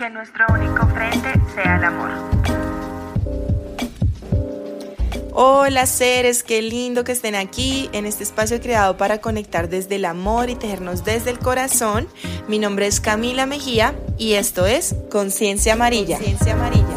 que 0.00 0.08
nuestro 0.08 0.46
único 0.48 0.86
frente 0.86 1.28
sea 1.54 1.76
el 1.76 1.84
amor. 1.84 2.10
Hola 5.32 5.84
seres, 5.84 6.42
qué 6.42 6.62
lindo 6.62 7.04
que 7.04 7.12
estén 7.12 7.34
aquí 7.34 7.90
en 7.92 8.06
este 8.06 8.24
espacio 8.24 8.62
creado 8.62 8.96
para 8.96 9.18
conectar 9.18 9.68
desde 9.68 9.96
el 9.96 10.06
amor 10.06 10.48
y 10.48 10.54
tejernos 10.54 11.04
desde 11.04 11.28
el 11.28 11.38
corazón. 11.38 12.08
Mi 12.48 12.58
nombre 12.58 12.86
es 12.86 12.98
Camila 12.98 13.44
Mejía 13.44 13.94
y 14.16 14.34
esto 14.34 14.66
es 14.66 14.96
Conciencia 15.10 15.74
Amarilla. 15.74 16.16
Conciencia 16.16 16.54
Amarilla. 16.54 16.89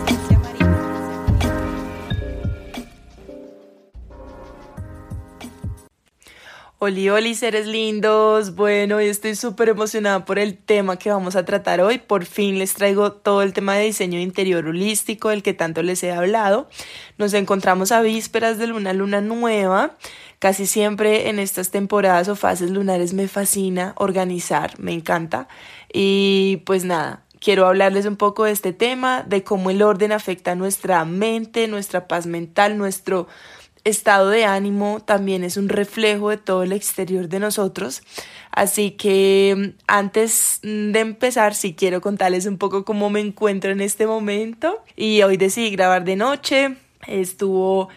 Oli, 6.85 7.09
oli, 7.09 7.33
seres 7.33 7.65
lindos. 7.65 8.55
Bueno, 8.55 8.97
hoy 8.97 9.07
estoy 9.07 9.35
súper 9.35 9.69
emocionada 9.69 10.25
por 10.25 10.37
el 10.37 10.57
tema 10.57 10.97
que 10.97 11.09
vamos 11.09 11.37
a 11.37 11.45
tratar 11.45 11.79
hoy. 11.79 11.97
Por 11.97 12.25
fin 12.25 12.59
les 12.59 12.73
traigo 12.73 13.13
todo 13.13 13.41
el 13.41 13.53
tema 13.53 13.75
de 13.75 13.85
diseño 13.85 14.19
interior 14.19 14.67
holístico, 14.67 15.29
del 15.29 15.43
que 15.43 15.53
tanto 15.53 15.81
les 15.81 16.03
he 16.03 16.11
hablado. 16.11 16.67
Nos 17.17 17.33
encontramos 17.35 17.93
a 17.93 18.01
vísperas 18.01 18.57
de 18.57 18.69
una 18.73 18.91
luna 18.91 19.21
nueva. 19.21 19.95
Casi 20.39 20.67
siempre 20.67 21.29
en 21.29 21.39
estas 21.39 21.71
temporadas 21.71 22.27
o 22.27 22.35
fases 22.35 22.69
lunares 22.69 23.13
me 23.13 23.29
fascina 23.29 23.93
organizar, 23.95 24.77
me 24.77 24.91
encanta. 24.91 25.47
Y 25.93 26.63
pues 26.65 26.83
nada, 26.83 27.23
quiero 27.39 27.65
hablarles 27.65 28.05
un 28.05 28.17
poco 28.17 28.43
de 28.43 28.51
este 28.51 28.73
tema, 28.73 29.23
de 29.23 29.41
cómo 29.41 29.69
el 29.69 29.81
orden 29.83 30.11
afecta 30.11 30.53
nuestra 30.55 31.05
mente, 31.05 31.69
nuestra 31.69 32.09
paz 32.09 32.25
mental, 32.25 32.77
nuestro 32.77 33.29
estado 33.83 34.29
de 34.29 34.45
ánimo 34.45 35.01
también 35.01 35.43
es 35.43 35.57
un 35.57 35.69
reflejo 35.69 36.29
de 36.29 36.37
todo 36.37 36.63
el 36.63 36.71
exterior 36.71 37.27
de 37.27 37.39
nosotros. 37.39 38.01
Así 38.51 38.91
que 38.91 39.55
mm, 39.57 39.81
antes 39.87 40.59
de 40.61 40.99
empezar, 40.99 41.55
sí 41.55 41.73
quiero 41.73 42.01
contarles 42.01 42.45
un 42.45 42.57
poco 42.57 42.85
cómo 42.85 43.09
me 43.09 43.19
encuentro 43.19 43.71
en 43.71 43.81
este 43.81 44.07
momento. 44.07 44.83
Y 44.95 45.21
hoy 45.23 45.37
decidí 45.37 45.71
grabar 45.71 46.03
de 46.05 46.15
noche. 46.15 46.77
Estuvo 47.07 47.89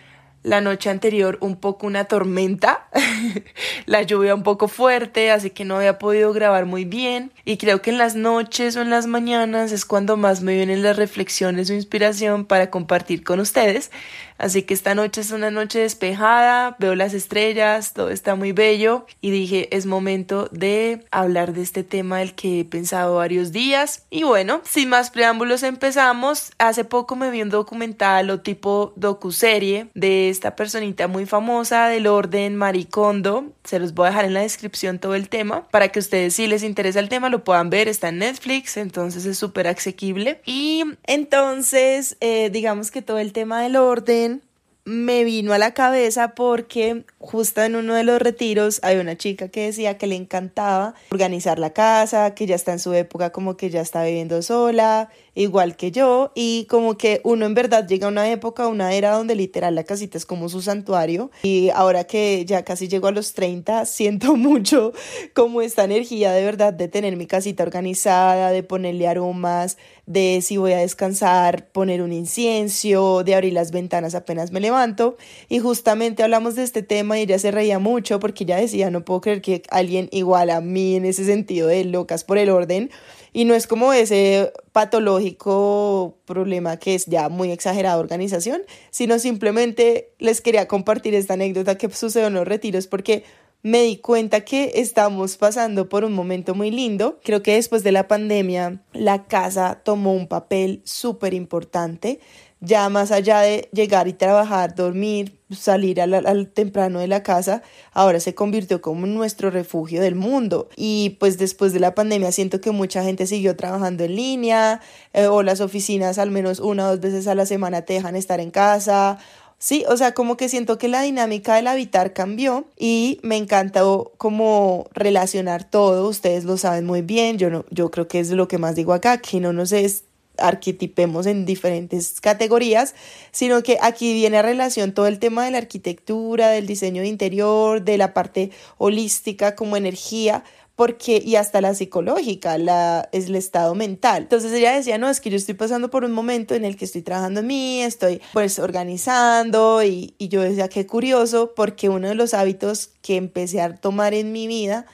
la 0.46 0.60
noche 0.60 0.90
anterior 0.90 1.38
un 1.40 1.56
poco 1.56 1.88
una 1.88 2.04
tormenta, 2.04 2.86
la 3.86 4.02
lluvia 4.02 4.32
un 4.32 4.44
poco 4.44 4.68
fuerte, 4.68 5.32
así 5.32 5.50
que 5.50 5.64
no 5.64 5.76
había 5.76 5.98
podido 5.98 6.32
grabar 6.32 6.66
muy 6.66 6.84
bien. 6.84 7.32
Y 7.44 7.56
creo 7.56 7.82
que 7.82 7.90
en 7.90 7.98
las 7.98 8.14
noches 8.14 8.76
o 8.76 8.82
en 8.82 8.90
las 8.90 9.08
mañanas 9.08 9.72
es 9.72 9.84
cuando 9.84 10.16
más 10.16 10.42
me 10.42 10.54
vienen 10.54 10.84
las 10.84 10.96
reflexiones 10.96 11.68
o 11.68 11.74
inspiración 11.74 12.44
para 12.44 12.70
compartir 12.70 13.24
con 13.24 13.40
ustedes. 13.40 13.90
Así 14.38 14.62
que 14.62 14.74
esta 14.74 14.94
noche 14.94 15.22
es 15.22 15.30
una 15.30 15.50
noche 15.50 15.80
despejada, 15.80 16.76
veo 16.78 16.94
las 16.94 17.14
estrellas, 17.14 17.94
todo 17.94 18.10
está 18.10 18.34
muy 18.34 18.52
bello 18.52 19.06
y 19.22 19.30
dije 19.30 19.74
es 19.74 19.86
momento 19.86 20.48
de 20.52 21.06
hablar 21.10 21.54
de 21.54 21.62
este 21.62 21.84
tema 21.84 22.18
del 22.18 22.34
que 22.34 22.60
he 22.60 22.64
pensado 22.64 23.16
varios 23.16 23.50
días. 23.50 24.04
Y 24.10 24.24
bueno, 24.24 24.60
sin 24.64 24.90
más 24.90 25.10
preámbulos 25.10 25.62
empezamos. 25.62 26.52
Hace 26.58 26.84
poco 26.84 27.16
me 27.16 27.30
vi 27.30 27.40
un 27.42 27.48
documental 27.48 28.28
o 28.28 28.40
tipo 28.40 28.92
docuserie 28.96 29.88
de 29.94 30.28
esta 30.36 30.54
personita 30.54 31.08
muy 31.08 31.24
famosa 31.24 31.88
del 31.88 32.06
orden 32.06 32.56
Maricondo. 32.56 33.52
Se 33.64 33.78
los 33.78 33.94
voy 33.94 34.06
a 34.06 34.10
dejar 34.10 34.26
en 34.26 34.34
la 34.34 34.42
descripción 34.42 34.98
todo 34.98 35.14
el 35.14 35.30
tema 35.30 35.66
para 35.68 35.88
que 35.88 35.98
ustedes 35.98 36.34
si 36.34 36.46
les 36.46 36.62
interesa 36.62 37.00
el 37.00 37.08
tema 37.08 37.30
lo 37.30 37.42
puedan 37.42 37.70
ver. 37.70 37.88
Está 37.88 38.10
en 38.10 38.18
Netflix, 38.18 38.76
entonces 38.76 39.24
es 39.24 39.38
súper 39.38 39.66
asequible. 39.66 40.42
Y 40.44 40.84
entonces 41.04 42.18
eh, 42.20 42.50
digamos 42.50 42.90
que 42.90 43.00
todo 43.00 43.18
el 43.18 43.32
tema 43.32 43.62
del 43.62 43.76
orden 43.76 44.42
me 44.86 45.24
vino 45.24 45.52
a 45.52 45.58
la 45.58 45.74
cabeza 45.74 46.36
porque 46.36 47.04
justo 47.18 47.60
en 47.60 47.74
uno 47.74 47.94
de 47.94 48.04
los 48.04 48.22
retiros 48.22 48.78
hay 48.84 48.98
una 48.98 49.16
chica 49.16 49.48
que 49.48 49.66
decía 49.66 49.98
que 49.98 50.06
le 50.06 50.14
encantaba 50.14 50.94
organizar 51.10 51.58
la 51.58 51.70
casa, 51.70 52.34
que 52.36 52.46
ya 52.46 52.54
está 52.54 52.72
en 52.72 52.78
su 52.78 52.94
época 52.94 53.30
como 53.30 53.56
que 53.56 53.68
ya 53.68 53.80
está 53.80 54.04
viviendo 54.04 54.40
sola, 54.42 55.10
igual 55.34 55.74
que 55.74 55.90
yo, 55.90 56.30
y 56.36 56.66
como 56.70 56.96
que 56.96 57.20
uno 57.24 57.46
en 57.46 57.54
verdad 57.54 57.86
llega 57.88 58.06
a 58.06 58.10
una 58.10 58.30
época, 58.30 58.68
una 58.68 58.92
era 58.94 59.10
donde 59.10 59.34
literal 59.34 59.74
la 59.74 59.82
casita 59.82 60.18
es 60.18 60.24
como 60.24 60.48
su 60.48 60.62
santuario, 60.62 61.32
y 61.42 61.70
ahora 61.70 62.04
que 62.04 62.44
ya 62.46 62.64
casi 62.64 62.86
llego 62.86 63.08
a 63.08 63.12
los 63.12 63.32
30, 63.34 63.86
siento 63.86 64.36
mucho 64.36 64.92
como 65.34 65.62
esta 65.62 65.82
energía 65.82 66.30
de 66.30 66.44
verdad 66.44 66.72
de 66.72 66.86
tener 66.86 67.16
mi 67.16 67.26
casita 67.26 67.64
organizada, 67.64 68.52
de 68.52 68.62
ponerle 68.62 69.08
aromas, 69.08 69.78
de 70.06 70.40
si 70.40 70.56
voy 70.56 70.72
a 70.72 70.78
descansar, 70.78 71.68
poner 71.72 72.00
un 72.00 72.12
incienso, 72.12 73.24
de 73.24 73.34
abrir 73.34 73.52
las 73.52 73.72
ventanas 73.72 74.14
apenas 74.14 74.52
me 74.52 74.60
levanto. 74.60 75.16
Y 75.48 75.58
justamente 75.58 76.22
hablamos 76.22 76.54
de 76.54 76.62
este 76.62 76.82
tema 76.82 77.18
y 77.18 77.22
ella 77.22 77.38
se 77.38 77.50
reía 77.50 77.78
mucho 77.80 78.20
porque 78.20 78.44
ella 78.44 78.56
decía, 78.56 78.90
no 78.90 79.04
puedo 79.04 79.20
creer 79.20 79.42
que 79.42 79.62
alguien 79.68 80.08
igual 80.12 80.50
a 80.50 80.60
mí 80.60 80.94
en 80.94 81.04
ese 81.04 81.24
sentido 81.24 81.66
de 81.68 81.84
locas 81.84 82.22
por 82.22 82.38
el 82.38 82.50
orden. 82.50 82.90
Y 83.32 83.44
no 83.44 83.54
es 83.54 83.66
como 83.66 83.92
ese 83.92 84.52
patológico 84.72 86.16
problema 86.24 86.78
que 86.78 86.94
es 86.94 87.06
ya 87.06 87.28
muy 87.28 87.50
exagerada 87.50 87.98
organización, 87.98 88.62
sino 88.90 89.18
simplemente 89.18 90.12
les 90.18 90.40
quería 90.40 90.68
compartir 90.68 91.14
esta 91.14 91.34
anécdota 91.34 91.76
que 91.76 91.90
sucedió 91.90 92.28
en 92.28 92.34
los 92.34 92.48
retiros 92.48 92.86
porque 92.86 93.24
me 93.62 93.82
di 93.82 93.96
cuenta 93.96 94.42
que 94.42 94.72
estamos 94.76 95.36
pasando 95.36 95.88
por 95.88 96.04
un 96.04 96.12
momento 96.12 96.54
muy 96.54 96.70
lindo. 96.70 97.18
Creo 97.24 97.42
que 97.42 97.54
después 97.54 97.82
de 97.82 97.90
la 97.90 98.06
pandemia 98.06 98.80
la 98.92 99.24
casa 99.24 99.80
tomó 99.82 100.12
un 100.12 100.28
papel 100.28 100.82
súper 100.84 101.34
importante. 101.34 102.20
Ya 102.60 102.88
más 102.88 103.10
allá 103.10 103.40
de 103.40 103.68
llegar 103.72 104.08
y 104.08 104.12
trabajar, 104.12 104.74
dormir, 104.74 105.40
salir 105.50 106.00
al, 106.00 106.48
temprano 106.48 107.00
de 107.00 107.06
la 107.06 107.22
casa, 107.22 107.62
ahora 107.92 108.18
se 108.18 108.34
convirtió 108.34 108.80
como 108.80 109.06
nuestro 109.06 109.50
refugio 109.50 110.00
del 110.00 110.14
mundo. 110.14 110.68
Y 110.76 111.16
pues 111.20 111.36
después 111.36 111.72
de 111.72 111.80
la 111.80 111.94
pandemia 111.94 112.32
siento 112.32 112.60
que 112.60 112.70
mucha 112.70 113.02
gente 113.02 113.26
siguió 113.26 113.56
trabajando 113.56 114.04
en 114.04 114.16
línea 114.16 114.80
eh, 115.12 115.26
o 115.26 115.42
las 115.42 115.60
oficinas 115.60 116.18
al 116.18 116.30
menos 116.30 116.60
una 116.60 116.86
o 116.86 116.90
dos 116.90 117.00
veces 117.00 117.26
a 117.26 117.34
la 117.34 117.46
semana 117.46 117.82
te 117.82 117.94
dejan 117.94 118.16
estar 118.16 118.40
en 118.40 118.50
casa 118.50 119.18
Sí, 119.58 119.84
o 119.88 119.96
sea, 119.96 120.12
como 120.12 120.36
que 120.36 120.50
siento 120.50 120.76
que 120.76 120.88
la 120.88 121.00
dinámica 121.02 121.56
del 121.56 121.66
habitar 121.66 122.12
cambió 122.12 122.66
y 122.76 123.18
me 123.22 123.36
encantó 123.36 124.12
como 124.18 124.86
relacionar 124.92 125.64
todo, 125.68 126.08
ustedes 126.08 126.44
lo 126.44 126.58
saben 126.58 126.84
muy 126.84 127.00
bien, 127.00 127.38
yo, 127.38 127.48
no, 127.48 127.64
yo 127.70 127.90
creo 127.90 128.06
que 128.06 128.20
es 128.20 128.30
lo 128.30 128.48
que 128.48 128.58
más 128.58 128.74
digo 128.74 128.92
acá, 128.92 129.18
que 129.18 129.40
no 129.40 129.54
nos 129.54 129.72
es 129.72 130.04
arquetipemos 130.38 131.26
en 131.26 131.46
diferentes 131.46 132.20
categorías, 132.20 132.94
sino 133.32 133.62
que 133.62 133.78
aquí 133.80 134.12
viene 134.12 134.36
a 134.36 134.42
relación 134.42 134.92
todo 134.92 135.06
el 135.06 135.18
tema 135.18 135.44
de 135.46 135.50
la 135.50 135.58
arquitectura, 135.58 136.48
del 136.48 136.66
diseño 136.66 137.02
de 137.02 137.08
interior, 137.08 137.82
de 137.82 137.98
la 137.98 138.12
parte 138.12 138.50
holística 138.76 139.56
como 139.56 139.78
energía, 139.78 140.44
porque, 140.76 141.22
y 141.24 141.36
hasta 141.36 141.62
la 141.62 141.74
psicológica, 141.74 142.58
la, 142.58 143.08
es 143.12 143.26
el 143.26 143.34
estado 143.34 143.74
mental. 143.74 144.24
Entonces 144.24 144.52
ella 144.52 144.76
decía, 144.76 144.98
no, 144.98 145.08
es 145.08 145.20
que 145.20 145.30
yo 145.30 145.36
estoy 145.36 145.54
pasando 145.54 145.90
por 145.90 146.04
un 146.04 146.12
momento 146.12 146.54
en 146.54 146.66
el 146.66 146.76
que 146.76 146.84
estoy 146.84 147.00
trabajando 147.00 147.40
en 147.40 147.46
mí, 147.46 147.82
estoy 147.82 148.20
pues 148.34 148.58
organizando 148.58 149.82
y, 149.82 150.14
y 150.18 150.28
yo 150.28 150.42
decía, 150.42 150.68
qué 150.68 150.86
curioso, 150.86 151.54
porque 151.56 151.88
uno 151.88 152.08
de 152.08 152.14
los 152.14 152.34
hábitos 152.34 152.90
que 153.00 153.16
empecé 153.16 153.62
a 153.62 153.74
tomar 153.74 154.12
en 154.12 154.32
mi 154.32 154.46
vida 154.46 154.86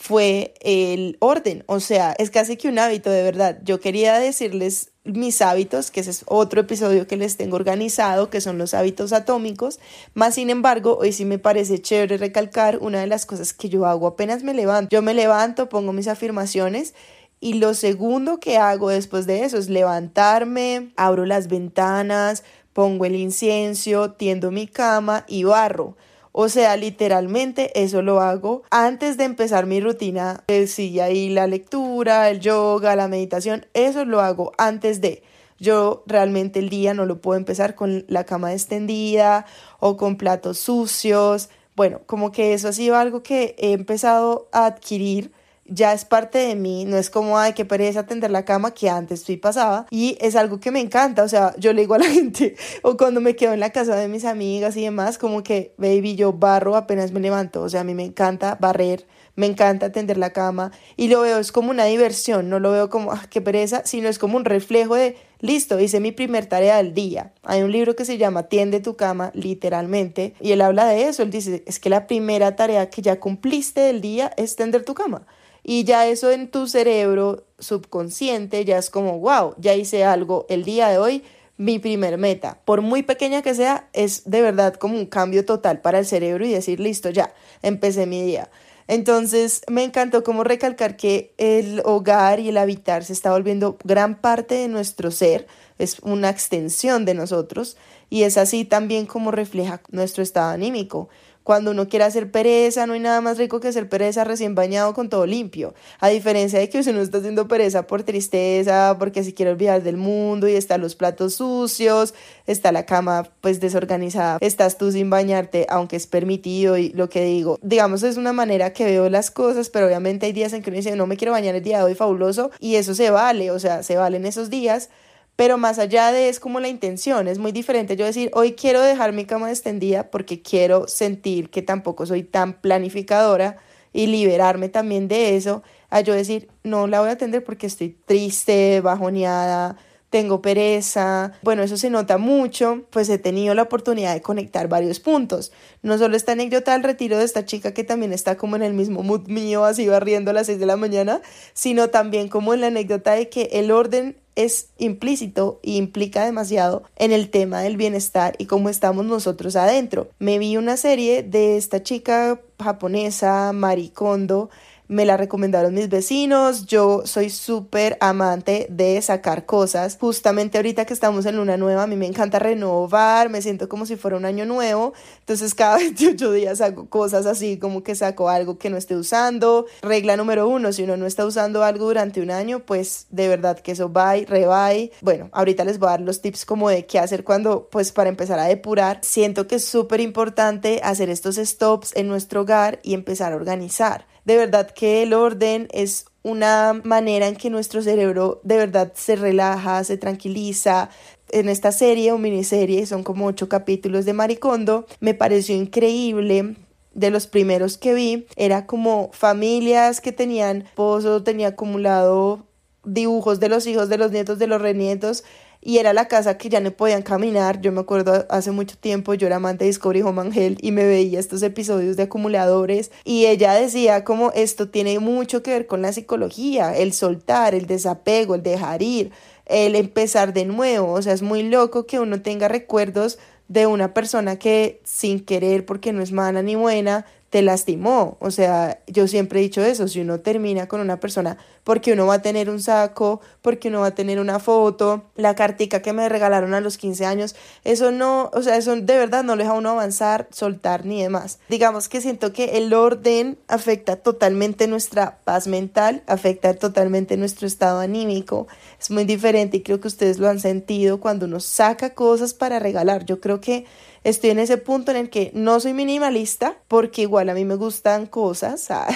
fue 0.00 0.54
el 0.60 1.16
orden, 1.18 1.64
o 1.66 1.80
sea, 1.80 2.14
es 2.18 2.30
casi 2.30 2.56
que 2.56 2.68
un 2.68 2.78
hábito 2.78 3.10
de 3.10 3.24
verdad. 3.24 3.58
Yo 3.64 3.80
quería 3.80 4.16
decirles 4.20 4.92
mis 5.02 5.42
hábitos, 5.42 5.90
que 5.90 5.98
ese 6.00 6.10
es 6.10 6.22
otro 6.26 6.60
episodio 6.60 7.08
que 7.08 7.16
les 7.16 7.36
tengo 7.36 7.56
organizado, 7.56 8.30
que 8.30 8.40
son 8.40 8.58
los 8.58 8.74
hábitos 8.74 9.12
atómicos, 9.12 9.80
más 10.14 10.36
sin 10.36 10.50
embargo, 10.50 10.98
hoy 11.00 11.12
sí 11.12 11.24
me 11.24 11.40
parece 11.40 11.82
chévere 11.82 12.16
recalcar 12.16 12.78
una 12.80 13.00
de 13.00 13.08
las 13.08 13.26
cosas 13.26 13.52
que 13.52 13.68
yo 13.68 13.86
hago 13.86 14.06
apenas 14.06 14.44
me 14.44 14.54
levanto. 14.54 14.88
Yo 14.90 15.02
me 15.02 15.14
levanto, 15.14 15.68
pongo 15.68 15.92
mis 15.92 16.06
afirmaciones 16.06 16.94
y 17.40 17.54
lo 17.54 17.74
segundo 17.74 18.38
que 18.38 18.56
hago 18.56 18.90
después 18.90 19.26
de 19.26 19.42
eso 19.42 19.58
es 19.58 19.68
levantarme, 19.68 20.92
abro 20.94 21.26
las 21.26 21.48
ventanas, 21.48 22.44
pongo 22.72 23.04
el 23.04 23.16
incienso, 23.16 24.12
tiendo 24.12 24.52
mi 24.52 24.68
cama 24.68 25.24
y 25.26 25.42
barro. 25.42 25.96
O 26.40 26.48
sea, 26.48 26.76
literalmente 26.76 27.72
eso 27.82 28.00
lo 28.00 28.20
hago 28.20 28.62
antes 28.70 29.16
de 29.16 29.24
empezar 29.24 29.66
mi 29.66 29.80
rutina. 29.80 30.44
Sí, 30.68 31.00
ahí 31.00 31.30
la 31.30 31.48
lectura, 31.48 32.30
el 32.30 32.38
yoga, 32.38 32.94
la 32.94 33.08
meditación, 33.08 33.66
eso 33.74 34.04
lo 34.04 34.20
hago 34.20 34.52
antes 34.56 35.00
de. 35.00 35.24
Yo 35.58 36.04
realmente 36.06 36.60
el 36.60 36.68
día 36.68 36.94
no 36.94 37.06
lo 37.06 37.20
puedo 37.20 37.36
empezar 37.36 37.74
con 37.74 38.04
la 38.06 38.22
cama 38.22 38.52
extendida 38.52 39.46
o 39.80 39.96
con 39.96 40.16
platos 40.16 40.60
sucios. 40.60 41.48
Bueno, 41.74 42.02
como 42.06 42.30
que 42.30 42.54
eso 42.54 42.68
ha 42.68 42.72
sido 42.72 42.94
algo 42.94 43.24
que 43.24 43.56
he 43.58 43.72
empezado 43.72 44.48
a 44.52 44.66
adquirir 44.66 45.32
ya 45.68 45.92
es 45.92 46.04
parte 46.04 46.38
de 46.38 46.54
mí, 46.54 46.84
no 46.84 46.96
es 46.96 47.10
como, 47.10 47.38
ay, 47.38 47.52
qué 47.52 47.64
pereza 47.64 48.00
atender 48.00 48.30
la 48.30 48.44
cama 48.44 48.72
que 48.72 48.88
antes 48.88 49.24
fui 49.24 49.36
pasaba 49.36 49.86
y 49.90 50.16
es 50.20 50.34
algo 50.36 50.60
que 50.60 50.70
me 50.70 50.80
encanta, 50.80 51.22
o 51.22 51.28
sea, 51.28 51.54
yo 51.58 51.72
le 51.72 51.82
digo 51.82 51.94
a 51.94 51.98
la 51.98 52.06
gente, 52.10 52.56
o 52.82 52.96
cuando 52.96 53.20
me 53.20 53.36
quedo 53.36 53.52
en 53.52 53.60
la 53.60 53.70
casa 53.70 53.96
de 53.96 54.08
mis 54.08 54.24
amigas 54.24 54.76
y 54.76 54.82
demás, 54.82 55.18
como 55.18 55.42
que, 55.42 55.74
baby, 55.76 56.16
yo 56.16 56.32
barro 56.32 56.76
apenas 56.76 57.12
me 57.12 57.20
levanto, 57.20 57.62
o 57.62 57.68
sea, 57.68 57.82
a 57.82 57.84
mí 57.84 57.94
me 57.94 58.04
encanta 58.04 58.56
barrer, 58.60 59.06
me 59.36 59.46
encanta 59.46 59.86
atender 59.86 60.16
la 60.18 60.32
cama 60.32 60.72
y 60.96 61.06
lo 61.06 61.20
veo, 61.20 61.38
es 61.38 61.52
como 61.52 61.70
una 61.70 61.84
diversión, 61.84 62.48
no 62.48 62.58
lo 62.58 62.72
veo 62.72 62.90
como, 62.90 63.12
ah, 63.12 63.26
qué 63.30 63.40
pereza, 63.40 63.82
sino 63.84 64.08
es 64.08 64.18
como 64.18 64.36
un 64.36 64.44
reflejo 64.44 64.96
de, 64.96 65.16
listo, 65.38 65.78
hice 65.78 66.00
mi 66.00 66.10
primer 66.10 66.46
tarea 66.46 66.78
del 66.78 66.92
día. 66.92 67.32
Hay 67.44 67.62
un 67.62 67.70
libro 67.70 67.94
que 67.94 68.04
se 68.04 68.18
llama 68.18 68.44
Tiende 68.44 68.80
tu 68.80 68.96
cama, 68.96 69.30
literalmente, 69.34 70.34
y 70.40 70.50
él 70.50 70.60
habla 70.60 70.86
de 70.86 71.08
eso, 71.08 71.22
él 71.22 71.30
dice, 71.30 71.62
es 71.66 71.78
que 71.78 71.88
la 71.88 72.08
primera 72.08 72.56
tarea 72.56 72.90
que 72.90 73.00
ya 73.00 73.20
cumpliste 73.20 73.80
del 73.80 74.00
día 74.00 74.32
es 74.36 74.56
tender 74.56 74.84
tu 74.84 74.94
cama. 74.94 75.24
Y 75.62 75.84
ya 75.84 76.06
eso 76.06 76.30
en 76.30 76.50
tu 76.50 76.66
cerebro 76.66 77.44
subconsciente 77.58 78.64
ya 78.64 78.78
es 78.78 78.90
como, 78.90 79.18
wow, 79.18 79.54
ya 79.58 79.74
hice 79.74 80.04
algo 80.04 80.46
el 80.48 80.64
día 80.64 80.88
de 80.88 80.98
hoy, 80.98 81.24
mi 81.56 81.78
primer 81.78 82.18
meta. 82.18 82.58
Por 82.64 82.82
muy 82.82 83.02
pequeña 83.02 83.42
que 83.42 83.54
sea, 83.54 83.88
es 83.92 84.30
de 84.30 84.40
verdad 84.42 84.74
como 84.74 84.96
un 84.96 85.06
cambio 85.06 85.44
total 85.44 85.80
para 85.80 85.98
el 85.98 86.06
cerebro 86.06 86.46
y 86.46 86.52
decir, 86.52 86.80
listo, 86.80 87.10
ya, 87.10 87.34
empecé 87.62 88.06
mi 88.06 88.22
día. 88.22 88.48
Entonces 88.86 89.60
me 89.68 89.84
encantó 89.84 90.24
como 90.24 90.44
recalcar 90.44 90.96
que 90.96 91.34
el 91.36 91.82
hogar 91.84 92.40
y 92.40 92.48
el 92.48 92.56
habitar 92.56 93.04
se 93.04 93.12
está 93.12 93.32
volviendo 93.32 93.76
gran 93.84 94.18
parte 94.18 94.54
de 94.54 94.68
nuestro 94.68 95.10
ser, 95.10 95.46
es 95.78 95.98
una 96.00 96.30
extensión 96.30 97.04
de 97.04 97.12
nosotros 97.12 97.76
y 98.08 98.22
es 98.22 98.38
así 98.38 98.64
también 98.64 99.04
como 99.04 99.30
refleja 99.30 99.82
nuestro 99.90 100.22
estado 100.22 100.50
anímico. 100.50 101.10
Cuando 101.48 101.70
uno 101.70 101.88
quiere 101.88 102.04
hacer 102.04 102.30
pereza, 102.30 102.84
no 102.86 102.92
hay 102.92 103.00
nada 103.00 103.22
más 103.22 103.38
rico 103.38 103.58
que 103.58 103.68
hacer 103.68 103.88
pereza 103.88 104.22
recién 104.22 104.54
bañado 104.54 104.92
con 104.92 105.08
todo 105.08 105.24
limpio. 105.24 105.72
A 105.98 106.10
diferencia 106.10 106.58
de 106.58 106.68
que 106.68 106.80
uno 106.80 107.00
está 107.00 107.16
haciendo 107.16 107.48
pereza 107.48 107.86
por 107.86 108.02
tristeza, 108.02 108.96
porque 108.98 109.24
se 109.24 109.32
quiere 109.32 109.52
olvidar 109.52 109.82
del 109.82 109.96
mundo 109.96 110.46
y 110.46 110.56
están 110.56 110.82
los 110.82 110.94
platos 110.94 111.36
sucios, 111.36 112.12
está 112.46 112.70
la 112.70 112.84
cama 112.84 113.30
pues 113.40 113.60
desorganizada, 113.60 114.36
estás 114.42 114.76
tú 114.76 114.92
sin 114.92 115.08
bañarte, 115.08 115.64
aunque 115.70 115.96
es 115.96 116.06
permitido 116.06 116.76
y 116.76 116.90
lo 116.90 117.08
que 117.08 117.24
digo, 117.24 117.58
digamos 117.62 118.02
es 118.02 118.18
una 118.18 118.34
manera 118.34 118.74
que 118.74 118.84
veo 118.84 119.08
las 119.08 119.30
cosas, 119.30 119.70
pero 119.70 119.86
obviamente 119.86 120.26
hay 120.26 120.34
días 120.34 120.52
en 120.52 120.62
que 120.62 120.68
uno 120.68 120.76
dice 120.76 120.96
no 120.96 121.06
me 121.06 121.16
quiero 121.16 121.32
bañar 121.32 121.54
el 121.54 121.62
día 121.62 121.78
de 121.78 121.84
hoy 121.84 121.94
fabuloso 121.94 122.50
y 122.60 122.74
eso 122.74 122.94
se 122.94 123.08
vale, 123.08 123.52
o 123.52 123.58
sea, 123.58 123.82
se 123.82 123.96
vale 123.96 124.18
en 124.18 124.26
esos 124.26 124.50
días 124.50 124.90
pero 125.38 125.56
más 125.56 125.78
allá 125.78 126.10
de 126.10 126.28
es 126.28 126.40
como 126.40 126.58
la 126.58 126.66
intención, 126.66 127.28
es 127.28 127.38
muy 127.38 127.52
diferente 127.52 127.94
yo 127.94 128.04
decir, 128.04 128.28
hoy 128.34 128.54
quiero 128.54 128.80
dejar 128.80 129.12
mi 129.12 129.24
cama 129.24 129.50
extendida 129.50 130.10
porque 130.10 130.42
quiero 130.42 130.88
sentir 130.88 131.48
que 131.48 131.62
tampoco 131.62 132.06
soy 132.06 132.24
tan 132.24 132.54
planificadora 132.54 133.56
y 133.92 134.08
liberarme 134.08 134.68
también 134.68 135.06
de 135.06 135.36
eso, 135.36 135.62
a 135.90 136.00
yo 136.00 136.12
decir, 136.12 136.48
no 136.64 136.88
la 136.88 136.98
voy 136.98 137.10
a 137.10 137.12
atender 137.12 137.44
porque 137.44 137.68
estoy 137.68 137.96
triste, 138.04 138.80
bajoneada, 138.80 139.76
tengo 140.10 140.42
pereza. 140.42 141.30
Bueno, 141.42 141.62
eso 141.62 141.76
se 141.76 141.88
nota 141.88 142.18
mucho, 142.18 142.86
pues 142.90 143.08
he 143.08 143.18
tenido 143.18 143.54
la 143.54 143.62
oportunidad 143.62 144.14
de 144.14 144.22
conectar 144.22 144.66
varios 144.66 144.98
puntos. 144.98 145.52
No 145.82 145.98
solo 145.98 146.16
esta 146.16 146.32
anécdota 146.32 146.72
del 146.72 146.82
retiro 146.82 147.16
de 147.16 147.24
esta 147.24 147.44
chica 147.44 147.72
que 147.72 147.84
también 147.84 148.12
está 148.12 148.36
como 148.36 148.56
en 148.56 148.62
el 148.62 148.74
mismo 148.74 149.04
mood 149.04 149.28
mío, 149.28 149.64
así 149.64 149.86
barriendo 149.86 150.32
a 150.32 150.34
las 150.34 150.48
6 150.48 150.58
de 150.58 150.66
la 150.66 150.76
mañana, 150.76 151.20
sino 151.52 151.90
también 151.90 152.28
como 152.28 152.54
en 152.54 152.62
la 152.62 152.66
anécdota 152.66 153.12
de 153.12 153.28
que 153.28 153.50
el 153.52 153.70
orden 153.70 154.16
es 154.38 154.68
implícito 154.78 155.58
y 155.64 155.76
implica 155.76 156.24
demasiado 156.24 156.84
en 156.94 157.10
el 157.10 157.28
tema 157.28 157.60
del 157.60 157.76
bienestar 157.76 158.36
y 158.38 158.46
cómo 158.46 158.68
estamos 158.68 159.04
nosotros 159.04 159.56
adentro. 159.56 160.10
Me 160.20 160.38
vi 160.38 160.56
una 160.56 160.76
serie 160.76 161.24
de 161.24 161.56
esta 161.56 161.82
chica 161.82 162.40
japonesa, 162.62 163.52
Maricondo, 163.52 164.48
me 164.88 165.06
la 165.06 165.16
recomendaron 165.16 165.74
mis 165.74 165.88
vecinos, 165.88 166.66
yo 166.66 167.02
soy 167.04 167.30
súper 167.30 167.96
amante 168.00 168.66
de 168.70 169.00
sacar 169.00 169.46
cosas. 169.46 169.96
Justamente 169.98 170.58
ahorita 170.58 170.84
que 170.84 170.92
estamos 170.92 171.24
en 171.26 171.36
luna 171.36 171.56
nueva, 171.56 171.84
a 171.84 171.86
mí 171.86 171.96
me 171.96 172.06
encanta 172.06 172.38
renovar, 172.38 173.30
me 173.30 173.40
siento 173.40 173.68
como 173.68 173.86
si 173.86 173.96
fuera 173.96 174.16
un 174.16 174.24
año 174.24 174.44
nuevo, 174.44 174.92
entonces 175.20 175.54
cada 175.54 175.76
28 175.78 176.32
días 176.32 176.60
hago 176.60 176.88
cosas 176.88 177.26
así, 177.26 177.58
como 177.58 177.82
que 177.82 177.94
saco 177.94 178.28
algo 178.28 178.58
que 178.58 178.70
no 178.70 178.76
esté 178.76 178.96
usando. 178.96 179.66
Regla 179.82 180.16
número 180.16 180.48
uno, 180.48 180.72
si 180.72 180.82
uno 180.82 180.96
no 180.96 181.06
está 181.06 181.24
usando 181.24 181.62
algo 181.62 181.86
durante 181.86 182.20
un 182.20 182.30
año, 182.30 182.60
pues 182.60 183.06
de 183.10 183.28
verdad 183.28 183.58
que 183.60 183.72
eso 183.72 183.92
va 183.92 184.16
y 184.16 184.24
reba. 184.24 184.58
Bueno, 185.02 185.28
ahorita 185.32 185.64
les 185.64 185.78
voy 185.78 185.88
a 185.88 185.90
dar 185.90 186.00
los 186.00 186.20
tips 186.20 186.44
como 186.44 186.68
de 186.68 186.86
qué 186.86 186.98
hacer 186.98 187.22
cuando, 187.22 187.68
pues 187.70 187.92
para 187.92 188.08
empezar 188.10 188.38
a 188.38 188.44
depurar. 188.44 188.98
Siento 189.02 189.46
que 189.46 189.56
es 189.56 189.64
súper 189.64 190.00
importante 190.00 190.80
hacer 190.82 191.10
estos 191.10 191.36
stops 191.36 191.94
en 191.94 192.08
nuestro 192.08 192.42
hogar 192.42 192.80
y 192.82 192.94
empezar 192.94 193.32
a 193.32 193.36
organizar. 193.36 194.06
De 194.28 194.36
verdad 194.36 194.70
que 194.70 195.02
el 195.04 195.14
orden 195.14 195.68
es 195.72 196.04
una 196.22 196.78
manera 196.84 197.28
en 197.28 197.36
que 197.36 197.48
nuestro 197.48 197.80
cerebro 197.80 198.42
de 198.44 198.58
verdad 198.58 198.92
se 198.94 199.16
relaja, 199.16 199.82
se 199.84 199.96
tranquiliza. 199.96 200.90
En 201.30 201.48
esta 201.48 201.72
serie 201.72 202.12
o 202.12 202.18
miniserie, 202.18 202.84
son 202.84 203.04
como 203.04 203.24
ocho 203.24 203.48
capítulos 203.48 204.04
de 204.04 204.12
Maricondo, 204.12 204.84
me 205.00 205.14
pareció 205.14 205.56
increíble 205.56 206.56
de 206.92 207.08
los 207.08 207.26
primeros 207.26 207.78
que 207.78 207.94
vi, 207.94 208.26
era 208.36 208.66
como 208.66 209.08
familias 209.14 210.02
que 210.02 210.12
tenían 210.12 210.64
pozo, 210.74 211.22
tenía 211.22 211.48
acumulado 211.48 212.44
dibujos 212.84 213.40
de 213.40 213.48
los 213.48 213.66
hijos, 213.66 213.88
de 213.88 213.96
los 213.96 214.12
nietos, 214.12 214.38
de 214.38 214.46
los 214.46 214.60
renietos, 214.60 215.24
y 215.60 215.78
era 215.78 215.92
la 215.92 216.08
casa 216.08 216.38
que 216.38 216.48
ya 216.48 216.60
no 216.60 216.70
podían 216.70 217.02
caminar. 217.02 217.60
Yo 217.60 217.72
me 217.72 217.80
acuerdo 217.80 218.26
hace 218.30 218.50
mucho 218.50 218.76
tiempo, 218.76 219.14
yo 219.14 219.26
era 219.26 219.36
amante 219.36 219.64
de 219.64 219.70
Discovery 219.70 220.02
Home 220.02 220.22
Angel 220.22 220.58
y 220.60 220.72
me 220.72 220.84
veía 220.84 221.18
estos 221.18 221.42
episodios 221.42 221.96
de 221.96 222.04
acumuladores 222.04 222.90
y 223.04 223.26
ella 223.26 223.54
decía 223.54 224.04
como 224.04 224.30
esto 224.32 224.68
tiene 224.68 224.98
mucho 224.98 225.42
que 225.42 225.50
ver 225.50 225.66
con 225.66 225.82
la 225.82 225.92
psicología, 225.92 226.76
el 226.76 226.92
soltar, 226.92 227.54
el 227.54 227.66
desapego, 227.66 228.34
el 228.34 228.42
dejar 228.42 228.82
ir, 228.82 229.10
el 229.46 229.74
empezar 229.74 230.32
de 230.32 230.44
nuevo. 230.44 230.92
O 230.92 231.02
sea, 231.02 231.12
es 231.12 231.22
muy 231.22 231.42
loco 231.42 231.86
que 231.86 231.98
uno 231.98 232.22
tenga 232.22 232.48
recuerdos 232.48 233.18
de 233.48 233.66
una 233.66 233.94
persona 233.94 234.38
que 234.38 234.80
sin 234.84 235.24
querer, 235.24 235.64
porque 235.64 235.92
no 235.92 236.02
es 236.02 236.12
mala 236.12 236.42
ni 236.42 236.54
buena, 236.54 237.06
te 237.30 237.42
lastimó. 237.42 238.16
O 238.20 238.30
sea, 238.30 238.80
yo 238.86 239.06
siempre 239.06 239.40
he 239.40 239.42
dicho 239.42 239.62
eso, 239.62 239.88
si 239.88 240.00
uno 240.00 240.20
termina 240.20 240.66
con 240.66 240.80
una 240.80 240.98
persona 241.00 241.36
porque 241.68 241.92
uno 241.92 242.06
va 242.06 242.14
a 242.14 242.22
tener 242.22 242.48
un 242.48 242.62
saco, 242.62 243.20
porque 243.42 243.68
uno 243.68 243.80
va 243.80 243.88
a 243.88 243.94
tener 243.94 244.20
una 244.20 244.38
foto, 244.38 245.04
la 245.16 245.34
cartica 245.34 245.82
que 245.82 245.92
me 245.92 246.08
regalaron 246.08 246.54
a 246.54 246.62
los 246.62 246.78
15 246.78 247.04
años, 247.04 247.36
eso 247.62 247.90
no, 247.90 248.30
o 248.32 248.40
sea, 248.40 248.56
eso 248.56 248.74
de 248.74 248.96
verdad 248.96 249.22
no 249.22 249.36
le 249.36 249.44
deja 249.44 249.54
uno 249.54 249.68
avanzar, 249.68 250.28
soltar 250.30 250.86
ni 250.86 251.02
demás. 251.02 251.40
Digamos 251.50 251.90
que 251.90 252.00
siento 252.00 252.32
que 252.32 252.56
el 252.56 252.72
orden 252.72 253.38
afecta 253.48 253.96
totalmente 253.96 254.66
nuestra 254.66 255.18
paz 255.24 255.46
mental, 255.46 256.02
afecta 256.06 256.54
totalmente 256.54 257.18
nuestro 257.18 257.46
estado 257.46 257.80
anímico, 257.80 258.46
es 258.80 258.90
muy 258.90 259.04
diferente 259.04 259.58
y 259.58 259.62
creo 259.62 259.78
que 259.78 259.88
ustedes 259.88 260.18
lo 260.18 260.28
han 260.30 260.40
sentido 260.40 261.00
cuando 261.00 261.26
uno 261.26 261.38
saca 261.38 261.92
cosas 261.92 262.32
para 262.32 262.58
regalar. 262.58 263.04
Yo 263.04 263.20
creo 263.20 263.42
que 263.42 263.66
estoy 264.04 264.30
en 264.30 264.38
ese 264.38 264.56
punto 264.56 264.90
en 264.90 264.96
el 264.96 265.10
que 265.10 265.30
no 265.34 265.60
soy 265.60 265.72
minimalista 265.72 266.58
porque 266.68 267.02
igual 267.02 267.28
a 267.28 267.34
mí 267.34 267.44
me 267.44 267.54
gustan 267.56 268.06
cosas, 268.06 268.70
ah, 268.70 268.86